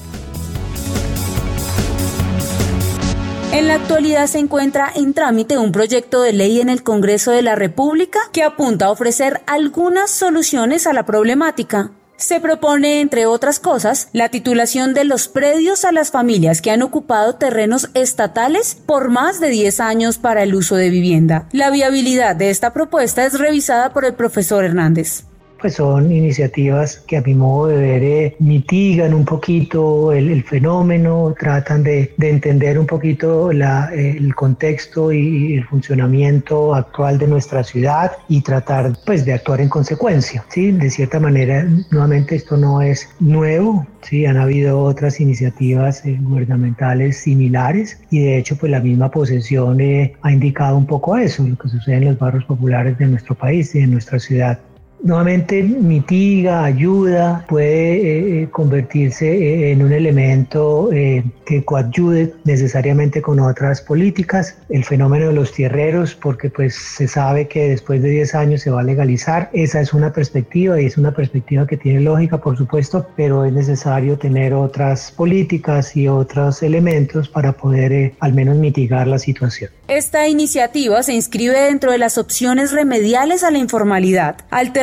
En 3.58 3.67
la 3.67 3.75
actualidad 3.75 4.27
se 4.27 4.39
encuentra 4.39 4.91
en 4.93 5.13
trámite 5.13 5.58
un 5.58 5.71
proyecto 5.71 6.21
de 6.21 6.32
ley 6.32 6.62
en 6.62 6.69
el 6.69 6.84
Congreso 6.84 7.32
de 7.32 7.41
la 7.41 7.56
República 7.56 8.19
que 8.32 8.43
apunta 8.43 8.86
a 8.86 8.91
ofrecer 8.91 9.41
algunas 9.47 10.12
soluciones 10.12 10.86
a 10.86 10.93
la 10.93 11.06
problemática. 11.06 11.91
Se 12.17 12.39
propone, 12.39 12.99
entre 12.99 13.27
otras 13.27 13.60
cosas, 13.60 14.10
la 14.12 14.30
titulación 14.30 14.95
de 14.95 15.03
los 15.03 15.27
predios 15.27 15.86
a 15.86 15.91
las 15.91 16.10
familias 16.10 16.63
que 16.63 16.71
han 16.71 16.82
ocupado 16.82 17.36
terrenos 17.36 17.91
estatales 17.93 18.75
por 18.88 19.12
más 19.12 19.39
de 19.39 19.49
10 19.49 19.80
años 19.80 20.17
para 20.17 20.41
el 20.41 20.56
uso 20.56 20.75
de 20.75 20.89
vivienda. 20.89 21.47
La 21.51 21.69
viabilidad 21.69 22.36
de 22.36 22.49
esta 22.49 22.73
propuesta 22.73 23.23
es 23.23 23.38
revisada 23.38 23.93
por 23.93 24.03
el 24.03 24.15
profesor 24.15 24.65
Hernández 24.65 25.27
pues 25.60 25.76
son 25.76 26.12
iniciativas 26.12 27.00
que 27.08 27.17
a 27.17 27.22
mi 27.22 27.34
modo 27.34 27.67
de 27.67 27.78
ver 27.78 28.04
eh, 28.04 28.36
mitigan 28.39 29.13
un 29.13 29.26
poquito 29.26 30.12
el, 30.12 30.43
fenómeno, 30.43 31.34
tratan 31.39 31.84
de, 31.84 32.13
entender 32.20 32.78
un 32.78 32.86
poquito 32.86 33.52
la, 33.52 33.89
eh, 33.93 34.17
el 34.17 34.36
contexto 34.36 35.12
y, 35.12 35.56
el 35.56 35.65
funcionamiento 35.65 36.76
actual 36.76 37.17
de 37.17 37.28
nuestra 37.28 37.63
ciudad 37.63 38.12
y 38.28 38.41
tratar 38.41 38.93
pues 39.06 39.26
de 39.26 39.34
actuar 39.34 39.62
en 39.62 39.70
consecuencia. 39.70 40.46
¿sí? 40.50 40.72
De 40.72 40.89
cierta 40.89 41.20
manera, 41.20 41.65
nuevamente 41.91 42.36
esto 42.36 42.58
no 42.58 42.82
es 42.82 43.10
nuevo, 43.20 43.86
¿sí? 44.02 44.26
han 44.26 44.38
habido 44.38 44.82
otras 44.82 45.20
iniciativas 45.20 46.06
eh, 46.06 46.17
gubernamentales 46.22 47.17
similares 47.17 48.00
y 48.10 48.20
de 48.20 48.38
hecho 48.38 48.58
pues 48.58 48.72
la 48.72 48.80
misma 48.80 49.10
posesión 49.10 49.78
ha 50.22 50.32
indicado 50.32 50.78
un 50.78 50.86
poco 50.86 51.17
eso, 51.17 51.43
lo 51.48 51.58
que 51.58 51.70
sucede 51.70 51.98
en 51.98 52.06
los 52.06 52.20
barrios 52.20 52.46
populares 52.46 52.98
de 52.98 53.08
nuestro 53.08 53.36
país 53.36 53.74
y 53.76 53.80
de 53.82 53.88
nuestra 53.88 54.20
ciudad 54.20 54.60
nuevamente 55.02 55.64
mitiga, 55.64 56.64
ayuda, 56.64 57.46
puede 57.48 57.68
eh, 57.68 58.44
eh, 58.44 58.50
convertirse 58.50 59.28
eh, 59.28 59.72
en 59.72 59.84
un 59.84 59.94
elemento 59.94 60.90
que 60.92 61.64
coadyude 61.64 62.34
necesariamente 62.44 63.22
con 63.22 63.40
otras 63.40 63.82
políticas. 63.82 64.58
El 64.70 64.84
fenómeno 64.84 65.28
de 65.28 65.34
los 65.34 65.54
tierreros, 65.54 66.16
porque 66.16 66.50
pues 66.50 66.76
se 66.76 67.08
sabe 67.08 67.48
que 67.48 67.70
después 67.70 68.02
de 68.02 68.10
10 68.10 68.36
años 68.36 68.62
se 68.62 68.70
va 68.70 68.82
a 68.82 68.84
legalizar. 68.84 69.50
Esa 69.54 69.82
es 69.82 69.94
una 69.94 70.12
perspectiva 70.12 70.82
y 70.82 70.86
es 70.86 70.98
una 70.98 71.12
perspectiva 71.12 71.66
que 71.68 71.78
tiene 71.78 72.02
lógica, 72.02 72.40
por 72.40 72.58
supuesto, 72.58 73.08
pero 73.16 73.46
es 73.46 73.54
necesario 73.54 74.18
tener 74.18 74.54
otras 74.54 75.12
políticas 75.12 75.96
y 75.96 76.08
otros 76.08 76.64
elementos 76.64 77.30
para 77.30 77.54
poder 77.54 78.14
al 78.20 78.34
menos 78.34 78.58
mitigar 78.58 79.08
la 79.08 79.20
situación. 79.20 79.72
Esta 79.88 80.28
iniciativa 80.28 81.02
se 81.02 81.14
inscribe 81.14 81.58
dentro 81.62 81.92
de 81.92 81.98
las 81.98 82.18
opciones 82.18 82.74
remediales 82.74 83.44
a 83.44 83.52
la 83.52 83.58
informalidad, 83.58 84.36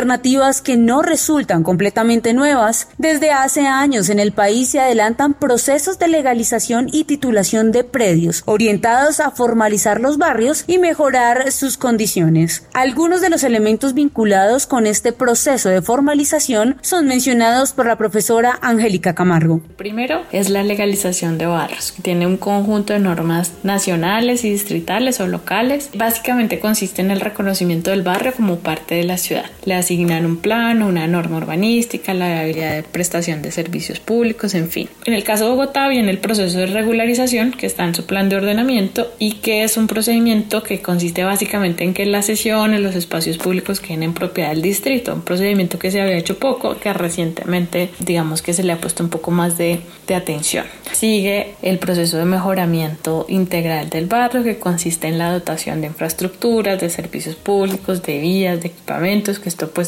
alternativas 0.04 0.60
que 0.60 0.76
no 0.76 1.00
resultan 1.00 1.62
completamente 1.62 2.34
nuevas. 2.34 2.88
Desde 2.98 3.30
hace 3.30 3.66
años 3.66 4.10
en 4.10 4.20
el 4.20 4.32
país 4.32 4.68
se 4.68 4.80
adelantan 4.80 5.32
procesos 5.32 5.98
de 5.98 6.08
legalización 6.08 6.90
y 6.92 7.04
titulación 7.04 7.72
de 7.72 7.84
predios, 7.84 8.42
orientados 8.44 9.20
a 9.20 9.30
formalizar 9.30 10.02
los 10.02 10.18
barrios 10.18 10.64
y 10.66 10.76
mejorar 10.76 11.50
sus 11.52 11.78
condiciones. 11.78 12.66
Algunos 12.74 13.22
de 13.22 13.30
los 13.30 13.44
elementos 13.44 13.94
vinculados 13.94 14.66
con 14.66 14.86
este 14.86 15.12
proceso 15.12 15.70
de 15.70 15.80
formalización 15.80 16.76
son 16.82 17.06
mencionados 17.06 17.72
por 17.72 17.86
la 17.86 17.96
profesora 17.96 18.58
Angélica 18.60 19.14
Camargo. 19.14 19.62
Primero 19.78 20.20
es 20.32 20.50
la 20.50 20.62
legalización 20.62 21.38
de 21.38 21.46
barrios, 21.46 21.94
tiene 22.02 22.26
un 22.26 22.36
conjunto 22.36 22.92
de 22.92 22.98
normas 22.98 23.52
nacionales 23.62 24.44
y 24.44 24.50
distritales 24.50 25.18
o 25.20 25.26
locales. 25.26 25.88
Básicamente 25.94 26.60
consiste 26.60 27.00
en 27.00 27.10
el 27.10 27.22
reconocimiento 27.22 27.90
del 27.90 28.02
barrio 28.02 28.34
como 28.34 28.58
parte 28.58 28.96
de 28.96 29.04
la 29.04 29.16
ciudad. 29.16 29.46
Asignan 29.94 30.26
un 30.26 30.38
plano, 30.38 30.88
una 30.88 31.07
norma 31.07 31.37
urbanística, 31.37 32.14
la 32.14 32.40
habilidad 32.40 32.74
de 32.74 32.83
prestación 32.83 33.42
de 33.42 33.52
servicios 33.52 34.00
públicos, 34.00 34.54
en 34.54 34.68
fin. 34.68 34.88
En 35.04 35.14
el 35.14 35.22
caso 35.22 35.44
de 35.44 35.50
Bogotá 35.50 35.88
viene 35.88 36.11
el 36.11 36.18
proceso 36.18 36.59
de 36.59 36.66
regularización 36.66 37.52
que 37.52 37.66
está 37.66 37.85
en 37.85 37.94
su 37.94 38.04
plan 38.04 38.28
de 38.28 38.37
ordenamiento 38.37 39.12
y 39.20 39.35
que 39.35 39.62
es 39.62 39.76
un 39.76 39.87
procedimiento 39.87 40.64
que 40.64 40.83
consiste 40.83 41.22
básicamente 41.22 41.85
en 41.85 41.94
que 41.94 42.07
las 42.07 42.26
sesiones, 42.26 42.80
los 42.80 42.96
espacios 42.96 43.38
públicos 43.38 43.80
queden 43.80 44.02
en 44.02 44.14
propiedad 44.14 44.50
del 44.50 44.62
distrito. 44.62 45.14
Un 45.14 45.22
procedimiento 45.22 45.78
que 45.78 45.92
se 45.92 46.00
había 46.00 46.16
hecho 46.16 46.38
poco, 46.38 46.76
que 46.78 46.92
recientemente 46.92 47.90
digamos 48.00 48.42
que 48.42 48.52
se 48.52 48.64
le 48.64 48.72
ha 48.72 48.78
puesto 48.78 49.04
un 49.04 49.11
poco 49.11 49.30
más 49.30 49.57
de, 49.57 49.80
de 50.09 50.14
atención. 50.16 50.66
Sigue 50.92 51.54
el 51.62 51.78
proceso 51.78 52.18
de 52.18 52.24
mejoramiento 52.24 53.26
integral 53.28 53.90
del 53.90 54.07
barrio 54.07 54.42
que 54.42 54.59
consiste 54.59 55.07
en 55.07 55.18
la 55.18 55.33
dotación 55.33 55.80
de 55.80 55.88
infraestructuras, 55.88 56.80
de 56.80 56.90
servicios 56.90 57.37
públicos, 57.37 58.02
de 58.02 58.18
vías, 58.18 58.61
de 58.61 58.68
equipamientos, 58.68 59.38
que 59.38 59.48
esto 59.48 59.70
pues, 59.70 59.83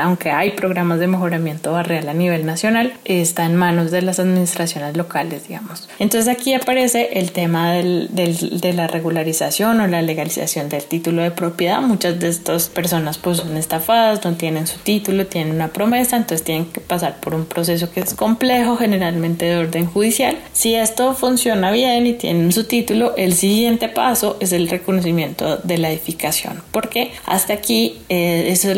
aunque 0.00 0.30
hay 0.30 0.52
programas 0.52 0.98
de 0.98 1.06
mejoramiento 1.06 1.72
barrial 1.72 2.08
a 2.08 2.14
nivel 2.14 2.46
nacional, 2.46 2.94
está 3.04 3.46
en 3.46 3.56
manos 3.56 3.90
de 3.90 4.02
las 4.02 4.18
administraciones 4.18 4.96
locales, 4.96 5.48
digamos. 5.48 5.88
Entonces 5.98 6.28
aquí 6.28 6.54
aparece 6.54 7.18
el 7.18 7.32
tema 7.32 7.72
del, 7.72 8.08
del, 8.12 8.60
de 8.60 8.72
la 8.72 8.86
regularización 8.86 9.80
o 9.80 9.86
la 9.86 10.02
legalización 10.02 10.68
del 10.68 10.84
título 10.84 11.22
de 11.22 11.30
propiedad. 11.30 11.80
Muchas 11.80 12.18
de 12.20 12.28
estas 12.28 12.68
personas 12.68 13.18
pues 13.18 13.38
son 13.38 13.56
estafadas, 13.56 14.24
no 14.24 14.34
tienen 14.34 14.66
su 14.66 14.78
título, 14.78 15.26
tienen 15.26 15.54
una 15.54 15.68
promesa, 15.68 16.16
entonces 16.16 16.44
tienen 16.44 16.66
que 16.66 16.80
pasar 16.80 17.20
por 17.20 17.34
un 17.34 17.46
proceso 17.46 17.90
que 17.90 18.00
es 18.00 18.14
complejo, 18.14 18.76
generalmente 18.76 19.46
de 19.46 19.56
orden 19.56 19.86
judicial. 19.86 20.38
Si 20.52 20.74
esto 20.74 21.14
funciona 21.14 21.70
bien 21.70 22.06
y 22.06 22.14
tienen 22.14 22.52
su 22.52 22.64
título, 22.64 23.14
el 23.16 23.34
siguiente 23.34 23.88
paso 23.88 24.36
es 24.40 24.52
el 24.52 24.68
reconocimiento 24.68 25.58
de 25.58 25.78
la 25.78 25.90
edificación, 25.90 26.62
porque 26.70 27.12
hasta 27.26 27.52
aquí 27.52 28.00
eh, 28.08 28.46
eso 28.48 28.74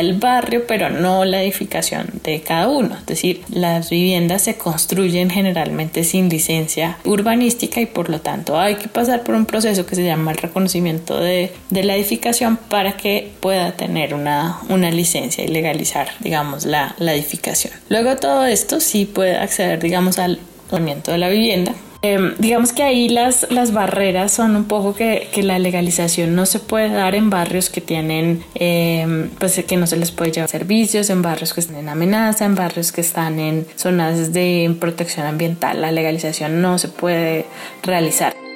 el 0.00 0.14
barrio, 0.14 0.64
pero 0.66 0.90
no 0.90 1.24
la 1.24 1.42
edificación 1.42 2.08
de 2.24 2.40
cada 2.40 2.68
uno. 2.68 2.96
Es 2.96 3.06
decir, 3.06 3.42
las 3.48 3.90
viviendas 3.90 4.42
se 4.42 4.56
construyen 4.56 5.30
generalmente 5.30 6.04
sin 6.04 6.28
licencia 6.28 6.98
urbanística 7.04 7.80
y 7.80 7.86
por 7.86 8.10
lo 8.10 8.20
tanto 8.20 8.58
hay 8.58 8.76
que 8.76 8.88
pasar 8.88 9.22
por 9.22 9.34
un 9.34 9.46
proceso 9.46 9.86
que 9.86 9.94
se 9.94 10.04
llama 10.04 10.32
el 10.32 10.38
reconocimiento 10.38 11.18
de, 11.18 11.52
de 11.70 11.84
la 11.84 11.96
edificación 11.96 12.56
para 12.56 12.96
que 12.96 13.30
pueda 13.40 13.72
tener 13.72 14.14
una, 14.14 14.58
una 14.68 14.90
licencia 14.90 15.44
y 15.44 15.48
legalizar, 15.48 16.08
digamos, 16.20 16.64
la, 16.64 16.94
la 16.98 17.14
edificación. 17.14 17.72
Luego 17.88 18.16
todo 18.16 18.44
esto 18.44 18.80
sí 18.80 19.04
puede 19.04 19.36
acceder, 19.36 19.80
digamos, 19.80 20.18
al 20.18 20.38
de 21.12 21.18
la 21.18 21.28
vivienda, 21.28 21.74
Em, 22.00 22.34
digamos 22.38 22.72
que 22.72 22.84
ahí 22.84 23.08
las, 23.08 23.50
las 23.50 23.72
barreras 23.72 24.30
son 24.30 24.54
un 24.54 24.66
poco 24.66 24.94
que, 24.94 25.28
que, 25.32 25.42
la 25.42 25.58
legalización 25.58 26.36
no 26.36 26.46
se 26.46 26.60
puede 26.60 26.90
dar 26.90 27.16
en 27.16 27.28
barrios 27.28 27.70
que 27.70 27.80
tienen, 27.80 28.44
em, 28.54 29.30
pues 29.30 29.62
que 29.64 29.76
no 29.76 29.88
se 29.88 29.96
les 29.96 30.12
puede 30.12 30.30
llevar 30.30 30.48
servicios, 30.48 31.10
en 31.10 31.22
barrios 31.22 31.54
que 31.54 31.60
están 31.60 31.76
en 31.76 31.88
amenaza, 31.88 32.44
en 32.44 32.54
barrios 32.54 32.92
que 32.92 33.00
están 33.00 33.40
en 33.40 33.66
zonas 33.74 34.32
de 34.32 34.76
protección 34.78 35.26
ambiental. 35.26 35.80
La 35.80 35.90
legalización 35.90 36.62
no 36.62 36.78
se 36.78 36.88
puede 36.88 37.46
realizar. 37.82 38.47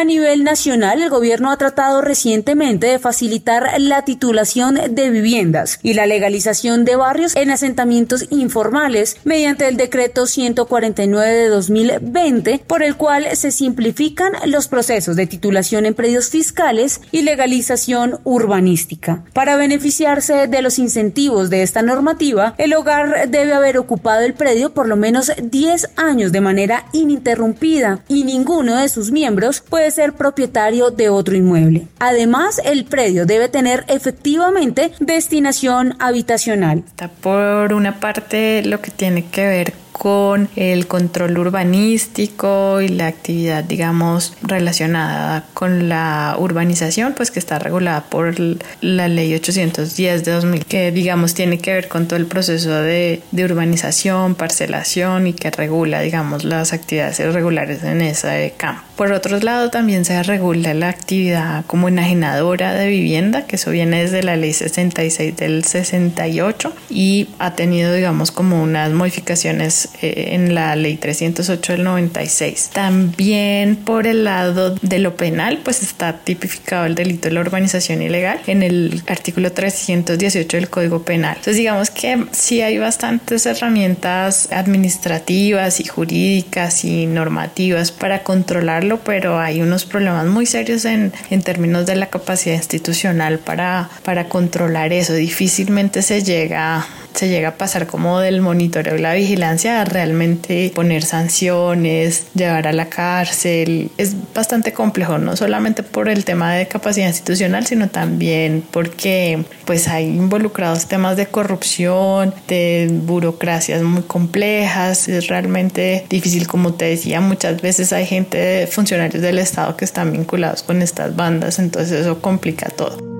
A 0.00 0.04
nivel 0.04 0.44
nacional, 0.44 1.02
el 1.02 1.10
gobierno 1.10 1.50
ha 1.50 1.58
tratado 1.58 2.00
recientemente 2.00 2.86
de 2.86 2.98
facilitar 2.98 3.78
la 3.78 4.02
titulación 4.06 4.80
de 4.92 5.10
viviendas 5.10 5.78
y 5.82 5.92
la 5.92 6.06
legalización 6.06 6.86
de 6.86 6.96
barrios 6.96 7.36
en 7.36 7.50
asentamientos 7.50 8.24
informales 8.30 9.18
mediante 9.24 9.68
el 9.68 9.76
decreto 9.76 10.26
149 10.26 11.36
de 11.36 11.48
2020, 11.48 12.62
por 12.66 12.82
el 12.82 12.96
cual 12.96 13.26
se 13.36 13.50
simplifican 13.50 14.32
los 14.46 14.68
procesos 14.68 15.16
de 15.16 15.26
titulación 15.26 15.84
en 15.84 15.92
predios 15.92 16.30
fiscales 16.30 17.02
y 17.12 17.20
legalización 17.20 18.20
urbanística. 18.24 19.22
Para 19.34 19.58
beneficiarse 19.58 20.46
de 20.46 20.62
los 20.62 20.78
incentivos 20.78 21.50
de 21.50 21.62
esta 21.62 21.82
normativa, 21.82 22.54
el 22.56 22.72
hogar 22.72 23.28
debe 23.28 23.52
haber 23.52 23.76
ocupado 23.76 24.24
el 24.24 24.32
predio 24.32 24.72
por 24.72 24.88
lo 24.88 24.96
menos 24.96 25.30
10 25.42 25.90
años 25.96 26.32
de 26.32 26.40
manera 26.40 26.86
ininterrumpida 26.94 28.02
y 28.08 28.24
ninguno 28.24 28.76
de 28.76 28.88
sus 28.88 29.10
miembros 29.10 29.60
puede 29.60 29.89
ser 29.90 30.12
propietario 30.12 30.90
de 30.90 31.08
otro 31.08 31.36
inmueble. 31.36 31.86
Además, 31.98 32.60
el 32.64 32.84
predio 32.84 33.26
debe 33.26 33.48
tener 33.48 33.84
efectivamente 33.88 34.92
destinación 35.00 35.96
habitacional. 35.98 36.84
Por 37.20 37.72
una 37.72 38.00
parte, 38.00 38.62
lo 38.64 38.80
que 38.80 38.90
tiene 38.90 39.26
que 39.26 39.46
ver 39.46 39.79
con 40.00 40.48
el 40.56 40.86
control 40.86 41.36
urbanístico 41.36 42.80
y 42.80 42.88
la 42.88 43.06
actividad, 43.06 43.62
digamos, 43.62 44.32
relacionada 44.40 45.44
con 45.52 45.90
la 45.90 46.36
urbanización, 46.38 47.12
pues 47.12 47.30
que 47.30 47.38
está 47.38 47.58
regulada 47.58 48.04
por 48.04 48.34
la 48.80 49.08
ley 49.08 49.34
810 49.34 50.24
de 50.24 50.32
2000, 50.32 50.64
que 50.64 50.90
digamos 50.90 51.34
tiene 51.34 51.58
que 51.58 51.74
ver 51.74 51.88
con 51.88 52.08
todo 52.08 52.18
el 52.18 52.24
proceso 52.24 52.80
de, 52.80 53.22
de 53.30 53.44
urbanización, 53.44 54.36
parcelación 54.36 55.26
y 55.26 55.34
que 55.34 55.50
regula, 55.50 56.00
digamos, 56.00 56.44
las 56.44 56.72
actividades 56.72 57.20
irregulares 57.20 57.84
en 57.84 58.00
ese 58.00 58.54
campo. 58.56 58.80
Por 58.96 59.12
otro 59.12 59.38
lado, 59.38 59.70
también 59.70 60.06
se 60.06 60.22
regula 60.22 60.72
la 60.72 60.88
actividad 60.88 61.64
como 61.66 61.88
enajenadora 61.88 62.72
de 62.72 62.88
vivienda, 62.88 63.46
que 63.46 63.56
eso 63.56 63.70
viene 63.70 64.00
desde 64.02 64.22
la 64.22 64.36
ley 64.36 64.54
66 64.54 65.36
del 65.36 65.64
68 65.64 66.72
y 66.88 67.28
ha 67.38 67.54
tenido, 67.54 67.92
digamos, 67.92 68.30
como 68.30 68.62
unas 68.62 68.92
modificaciones 68.92 69.89
eh, 70.02 70.30
en 70.32 70.54
la 70.54 70.76
ley 70.76 70.96
308 70.96 71.72
del 71.72 71.84
96. 71.84 72.70
También 72.72 73.76
por 73.76 74.06
el 74.06 74.24
lado 74.24 74.74
de 74.82 74.98
lo 74.98 75.16
penal, 75.16 75.60
pues 75.62 75.82
está 75.82 76.18
tipificado 76.18 76.86
el 76.86 76.94
delito 76.94 77.28
de 77.28 77.34
la 77.34 77.40
urbanización 77.40 78.02
ilegal 78.02 78.40
en 78.46 78.62
el 78.62 79.02
artículo 79.06 79.52
318 79.52 80.56
del 80.56 80.70
Código 80.70 81.02
Penal. 81.02 81.36
Entonces 81.36 81.56
digamos 81.56 81.90
que 81.90 82.26
sí 82.32 82.60
hay 82.62 82.78
bastantes 82.78 83.46
herramientas 83.46 84.48
administrativas 84.52 85.80
y 85.80 85.84
jurídicas 85.84 86.84
y 86.84 87.06
normativas 87.06 87.92
para 87.92 88.22
controlarlo, 88.22 89.00
pero 89.00 89.38
hay 89.38 89.60
unos 89.60 89.84
problemas 89.84 90.26
muy 90.26 90.46
serios 90.46 90.84
en, 90.84 91.12
en 91.30 91.42
términos 91.42 91.86
de 91.86 91.96
la 91.96 92.06
capacidad 92.06 92.56
institucional 92.56 93.38
para, 93.38 93.90
para 94.04 94.28
controlar 94.28 94.92
eso. 94.92 95.14
Difícilmente 95.14 96.02
se 96.02 96.22
llega 96.22 96.86
se 97.14 97.28
llega 97.28 97.50
a 97.50 97.54
pasar 97.54 97.86
como 97.86 98.20
del 98.20 98.40
monitoreo 98.40 98.96
y 98.96 99.00
la 99.00 99.14
vigilancia 99.14 99.80
a 99.80 99.84
realmente 99.84 100.72
poner 100.74 101.02
sanciones, 101.02 102.26
llevar 102.34 102.66
a 102.66 102.72
la 102.72 102.86
cárcel. 102.88 103.90
Es 103.96 104.14
bastante 104.34 104.72
complejo, 104.72 105.18
no 105.18 105.36
solamente 105.36 105.82
por 105.82 106.08
el 106.08 106.24
tema 106.24 106.54
de 106.54 106.66
capacidad 106.66 107.08
institucional, 107.08 107.66
sino 107.66 107.88
también 107.88 108.64
porque 108.70 109.44
pues 109.64 109.88
hay 109.88 110.06
involucrados 110.06 110.86
temas 110.86 111.16
de 111.16 111.26
corrupción, 111.26 112.34
de 112.48 112.88
burocracias 112.90 113.82
muy 113.82 114.02
complejas. 114.02 115.08
Es 115.08 115.28
realmente 115.28 116.06
difícil, 116.08 116.46
como 116.46 116.74
te 116.74 116.86
decía, 116.86 117.20
muchas 117.20 117.60
veces 117.60 117.92
hay 117.92 118.06
gente, 118.06 118.66
funcionarios 118.66 119.22
del 119.22 119.38
Estado 119.38 119.76
que 119.76 119.84
están 119.84 120.12
vinculados 120.12 120.62
con 120.62 120.82
estas 120.82 121.14
bandas, 121.16 121.58
entonces 121.58 122.00
eso 122.00 122.20
complica 122.20 122.68
todo. 122.70 123.19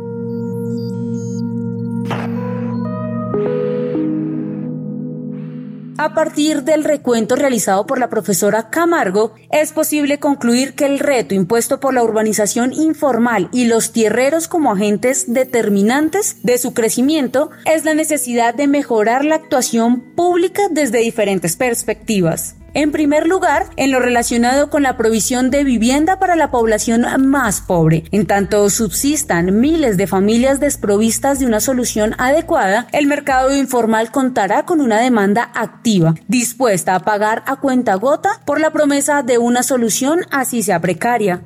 A 6.03 6.15
partir 6.15 6.63
del 6.63 6.85
recuento 6.85 7.37
realizado 7.37 7.87
por 7.87 7.99
la 7.99 8.09
profesora 8.09 8.71
Camargo, 8.71 9.35
es 9.53 9.73
posible 9.73 10.19
concluir 10.19 10.73
que 10.73 10.87
el 10.87 10.99
reto 10.99 11.35
impuesto 11.35 11.79
por 11.79 11.93
la 11.93 12.03
urbanización 12.03 12.73
informal 12.73 13.51
y 13.53 13.67
los 13.67 13.93
tierreros 13.93 14.49
como 14.49 14.73
agentes 14.73 15.31
determinantes 15.31 16.37
de 16.43 16.57
su 16.57 16.73
crecimiento 16.73 17.51
es 17.67 17.85
la 17.85 17.93
necesidad 17.93 18.55
de 18.55 18.67
mejorar 18.67 19.27
la 19.27 19.35
actuación 19.35 20.01
pública 20.01 20.63
desde 20.71 21.01
diferentes 21.01 21.57
perspectivas. 21.57 22.57
En 22.75 22.93
primer 22.93 23.27
lugar, 23.27 23.67
en 23.77 23.91
lo 23.91 24.01
relacionado 24.01 24.71
con 24.71 24.83
la 24.83 24.97
provisión 24.97 25.51
de 25.51 25.65
vivienda 25.65 26.19
para 26.19 26.37
la 26.37 26.51
población 26.51 27.05
más 27.19 27.61
pobre. 27.61 28.05
En 28.13 28.27
tanto 28.27 28.71
subsistan 28.71 29.61
miles 29.61 29.97
de 29.97 30.07
familias 30.07 30.61
desprovistas 30.61 31.39
de 31.39 31.47
una 31.47 31.61
solución 31.61 32.15
adecuada, 32.19 32.87
el 32.93 33.07
mercado 33.07 33.57
informal 33.57 34.11
contará 34.11 34.65
con 34.65 34.81
una 34.81 35.01
demanda 35.01 35.51
activa, 35.55 36.15
dispuesta 36.29 36.95
a 36.95 37.01
pagar 37.01 37.43
a 37.47 37.57
cuenta 37.57 37.95
gota 37.95 38.41
por 38.45 38.61
la 38.61 38.71
promesa 38.71 39.23
de 39.23 39.39
una 39.39 39.63
solución 39.63 40.21
así 40.31 40.63
sea 40.63 40.81
precaria. 40.81 41.43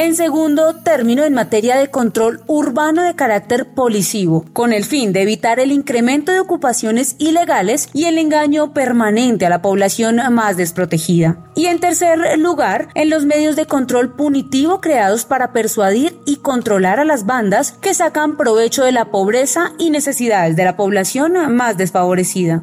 En 0.00 0.16
segundo 0.16 0.76
término, 0.76 1.24
en 1.24 1.34
materia 1.34 1.76
de 1.76 1.90
control 1.90 2.40
urbano 2.46 3.02
de 3.02 3.14
carácter 3.14 3.74
policivo, 3.74 4.46
con 4.54 4.72
el 4.72 4.86
fin 4.86 5.12
de 5.12 5.20
evitar 5.20 5.60
el 5.60 5.72
incremento 5.72 6.32
de 6.32 6.40
ocupaciones 6.40 7.16
ilegales 7.18 7.90
y 7.92 8.06
el 8.06 8.16
engaño 8.16 8.72
permanente 8.72 9.44
a 9.44 9.50
la 9.50 9.60
población 9.60 10.18
más 10.32 10.56
desprotegida. 10.56 11.44
Y 11.54 11.66
en 11.66 11.80
tercer 11.80 12.38
lugar, 12.38 12.88
en 12.94 13.10
los 13.10 13.26
medios 13.26 13.56
de 13.56 13.66
control 13.66 14.16
punitivo 14.16 14.80
creados 14.80 15.26
para 15.26 15.52
persuadir 15.52 16.18
y 16.24 16.36
controlar 16.36 16.98
a 16.98 17.04
las 17.04 17.26
bandas 17.26 17.72
que 17.72 17.92
sacan 17.92 18.38
provecho 18.38 18.82
de 18.84 18.92
la 18.92 19.10
pobreza 19.10 19.72
y 19.76 19.90
necesidades 19.90 20.56
de 20.56 20.64
la 20.64 20.78
población 20.78 21.54
más 21.54 21.76
desfavorecida. 21.76 22.62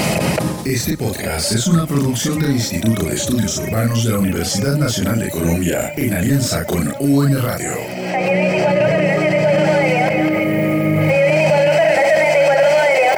Este 0.65 0.95
podcast 0.95 1.53
es 1.53 1.65
una 1.67 1.87
producción 1.87 2.39
del 2.39 2.51
Instituto 2.51 3.05
de 3.05 3.15
Estudios 3.15 3.57
Urbanos 3.57 4.03
de 4.03 4.11
la 4.11 4.19
Universidad 4.19 4.77
Nacional 4.77 5.19
de 5.19 5.31
Colombia 5.31 5.91
en 5.97 6.13
alianza 6.13 6.63
con 6.67 6.93
UN 6.99 7.41
Radio. 7.41 7.71
Calle 7.71 8.27
24, 9.07 9.41
carrera 11.95 12.13
74 12.13 12.69
modelo. 12.77 13.11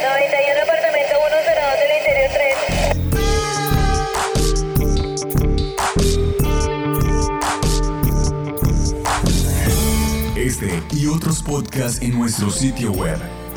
Calle 0.00 0.28
24, 0.30 0.62
apartamento 0.62 1.14
102 1.18 1.82
del 1.82 1.92
interior 1.98 2.30
3. 10.34 10.46
Este 10.46 10.70
y 10.96 11.06
otros 11.08 11.42
podcasts 11.42 12.00
en 12.02 12.12
nuestro 12.12 12.50
sitio 12.50 12.92
web 12.92 13.18